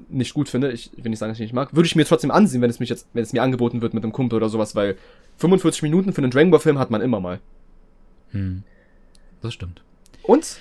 [0.09, 2.05] nicht gut finde, ich will nicht sagen, dass ich ihn nicht mag, würde ich mir
[2.05, 4.49] trotzdem ansehen, wenn es mich jetzt, wenn es mir angeboten wird mit einem Kumpel oder
[4.49, 4.97] sowas, weil
[5.37, 7.39] 45 Minuten für einen Dragon Ball Film hat man immer mal.
[8.31, 8.63] Hm.
[9.41, 9.81] Das stimmt.
[10.23, 10.57] Und?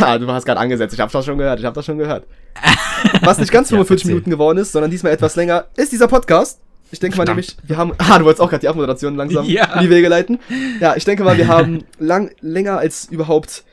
[0.00, 2.24] Ah, du hast gerade angesetzt, ich habe das schon gehört, ich habe das schon gehört.
[3.22, 4.14] Was nicht ganz Ja, 45 erzähl.
[4.14, 6.60] Minuten geworden ist, sondern diesmal etwas länger, ist dieser Podcast.
[6.90, 7.36] Ich denke mal Verdammt.
[7.38, 9.74] nämlich, wir haben, ah, du wolltest auch gerade die Abmoderation langsam Ja.
[9.74, 10.38] in die Wege leiten.
[10.80, 13.64] Ja, ich denke mal, wir haben lang, länger als überhaupt,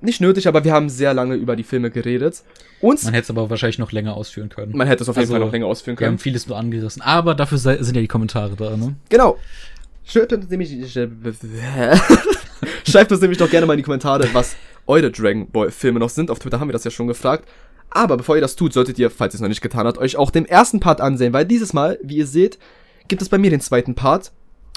[0.00, 2.42] nicht nötig, aber wir haben sehr lange über die Filme geredet.
[2.80, 4.76] Und Man hätte es aber wahrscheinlich noch länger ausführen können.
[4.76, 6.18] man hätte es auf jeden Also, Fall noch länger ausführen Wir haben können.
[6.18, 7.00] vieles nur angerissen.
[7.02, 8.94] Aber dafür sei, sind ja die Kommentare da, ne?
[9.08, 9.38] Genau.
[10.06, 10.70] Schreibt uns nämlich,
[12.88, 14.56] schreibt uns nämlich doch gerne mal in die Kommentare, was
[14.86, 16.30] eure Dragon Ball Filme noch sind.
[16.30, 17.48] Auf Twitter haben wir das ja schon gefragt.
[17.90, 20.16] Aber bevor ihr das tut, solltet ihr, falls ihr es noch nicht getan habt, euch
[20.16, 22.58] auch den ersten Part ansehen, weil dieses Mal, wie ihr seht,
[23.08, 24.32] gibt es bei mir den zweiten Part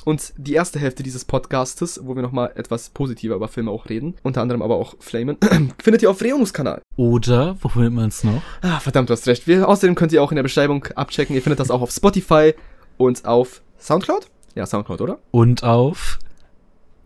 [0.06, 4.16] und die erste Hälfte dieses Podcastes, wo wir nochmal etwas positiver über Filme auch reden,
[4.24, 5.38] unter anderem aber auch Flamen,
[5.82, 6.82] findet ihr auf Reunungskanal.
[6.96, 8.42] Oder, wo findet man es noch?
[8.62, 9.48] Ah, verdammt, du hast recht.
[9.48, 11.36] Wir, außerdem könnt ihr auch in der Beschreibung abchecken.
[11.36, 12.54] Ihr findet das auch auf Spotify
[12.98, 14.28] und auf Soundcloud?
[14.56, 15.20] Ja, Soundcloud, oder?
[15.32, 16.20] Und auf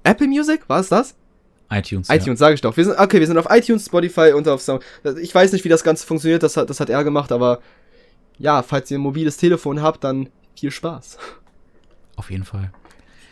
[0.03, 0.67] Apple Music?
[0.67, 1.15] War es das?
[1.71, 2.09] iTunes.
[2.09, 2.75] iTunes, sage ich doch.
[2.75, 4.83] Wir sind, okay, wir sind auf iTunes, Spotify und auf Sound.
[5.21, 7.59] Ich weiß nicht, wie das Ganze funktioniert, das hat, das hat er gemacht, aber
[8.37, 11.17] ja, falls ihr ein mobiles Telefon habt, dann viel Spaß.
[11.19, 11.27] Ja.
[12.17, 12.71] Auf jeden Fall.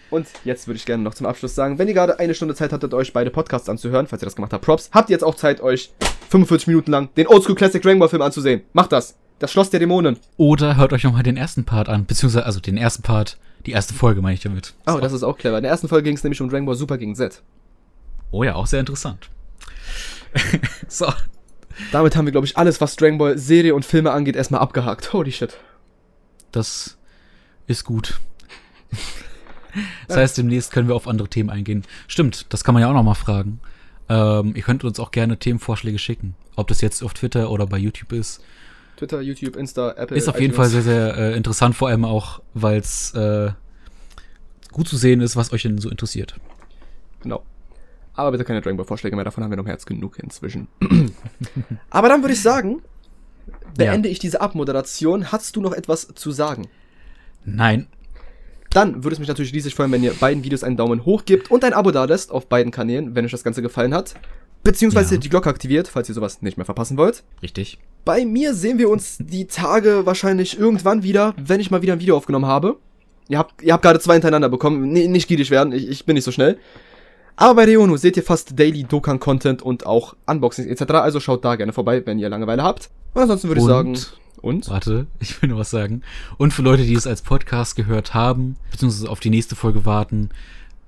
[0.09, 2.73] Und jetzt würde ich gerne noch zum Abschluss sagen, wenn ihr gerade eine Stunde Zeit
[2.73, 5.35] hattet, euch beide Podcasts anzuhören, falls ihr das gemacht habt, Props, habt ihr jetzt auch
[5.35, 5.91] Zeit, euch
[6.29, 8.61] 45 Minuten lang den Oldschool Classic Dragon Ball Film anzusehen.
[8.73, 9.15] Macht das.
[9.37, 10.17] Das Schloss der Dämonen.
[10.37, 12.05] Oder hört euch nochmal den ersten Part an.
[12.05, 14.73] Beziehungsweise, also den ersten Part, die erste Folge meine ich damit.
[14.87, 15.57] Oh, das ist auch clever.
[15.57, 17.41] In der ersten Folge ging es nämlich um Dragon Ball Super gegen Z.
[18.31, 19.29] Oh ja, auch sehr interessant.
[20.87, 21.11] so.
[21.91, 25.13] Damit haben wir, glaube ich, alles, was Dragon Ball Serie und Filme angeht, erstmal abgehakt.
[25.13, 25.57] Holy shit.
[26.51, 26.97] Das
[27.67, 28.19] ist gut.
[30.07, 31.83] Das heißt, demnächst können wir auf andere Themen eingehen.
[32.07, 33.59] Stimmt, das kann man ja auch noch mal fragen.
[34.09, 36.35] Ähm, ihr könnt uns auch gerne Themenvorschläge schicken.
[36.55, 38.41] Ob das jetzt auf Twitter oder bei YouTube ist.
[38.97, 40.17] Twitter, YouTube, Insta, Apple.
[40.17, 40.83] Ist auf jeden Fall iTunes.
[40.85, 43.51] sehr, sehr äh, interessant, vor allem auch, weil es äh,
[44.71, 46.35] gut zu sehen ist, was euch denn so interessiert.
[47.21, 47.43] Genau.
[48.19, 50.67] Aber bitte keine Dragon Ball Vorschläge mehr, davon haben wir noch als genug inzwischen.
[51.89, 52.81] Aber dann würde ich sagen,
[53.77, 55.31] beende ich diese Abmoderation.
[55.31, 56.67] Hast du noch etwas zu sagen?
[57.45, 57.87] Nein,
[58.71, 61.49] Dann würde es mich natürlich riesig freuen, wenn ihr beiden Videos einen Daumen hoch gebt
[61.49, 64.13] und ein Abo da lässt auf beiden Kanälen, wenn euch das Ganze gefallen hat.
[64.63, 65.21] Beziehungsweise Ja.
[65.21, 67.23] die Glocke aktiviert, falls ihr sowas nicht mehr verpassen wollt.
[67.41, 67.79] Richtig.
[68.05, 71.99] Bei mir sehen wir uns die Tage wahrscheinlich irgendwann wieder, wenn ich mal wieder ein
[72.01, 72.77] Video aufgenommen habe.
[73.29, 74.91] Ihr habt, ihr habt gerade zwei hintereinander bekommen.
[74.91, 76.57] Nee, nicht gierig werden, ich, ich bin nicht so schnell.
[77.35, 80.93] Aber bei Reonu seht ihr fast Daily Dokkan-Content und auch Unboxings etc.
[80.93, 82.89] Also schaut da gerne vorbei, wenn ihr Langeweile habt.
[83.13, 83.97] Und ansonsten würde ich sagen.
[84.41, 84.69] Und?
[84.69, 86.01] Warte, ich will nur was sagen.
[86.37, 90.29] Und für Leute, die es als Podcast gehört haben, beziehungsweise auf die nächste Folge warten,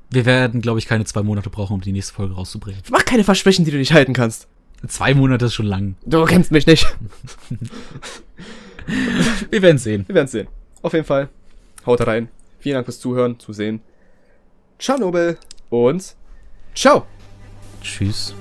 [0.10, 2.82] wir werden, glaube ich, keine zwei Monate brauchen, um die nächste Folge rauszubringen.
[2.90, 4.48] Mach keine Versprechen, die du nicht halten kannst.
[4.88, 5.96] Zwei Monate ist schon lang.
[6.06, 6.86] Du kennst mich nicht.
[9.50, 10.06] Wir werden sehen.
[10.08, 10.48] Wir werden sehen.
[10.82, 11.30] Auf jeden Fall.
[11.86, 12.30] Haut rein.
[12.60, 13.82] Vielen Dank fürs Zuhören, Zusehen.
[14.80, 15.38] Ciao, Nobel.
[15.70, 16.16] Und
[16.76, 17.06] ciao.
[17.82, 18.34] Tschüss.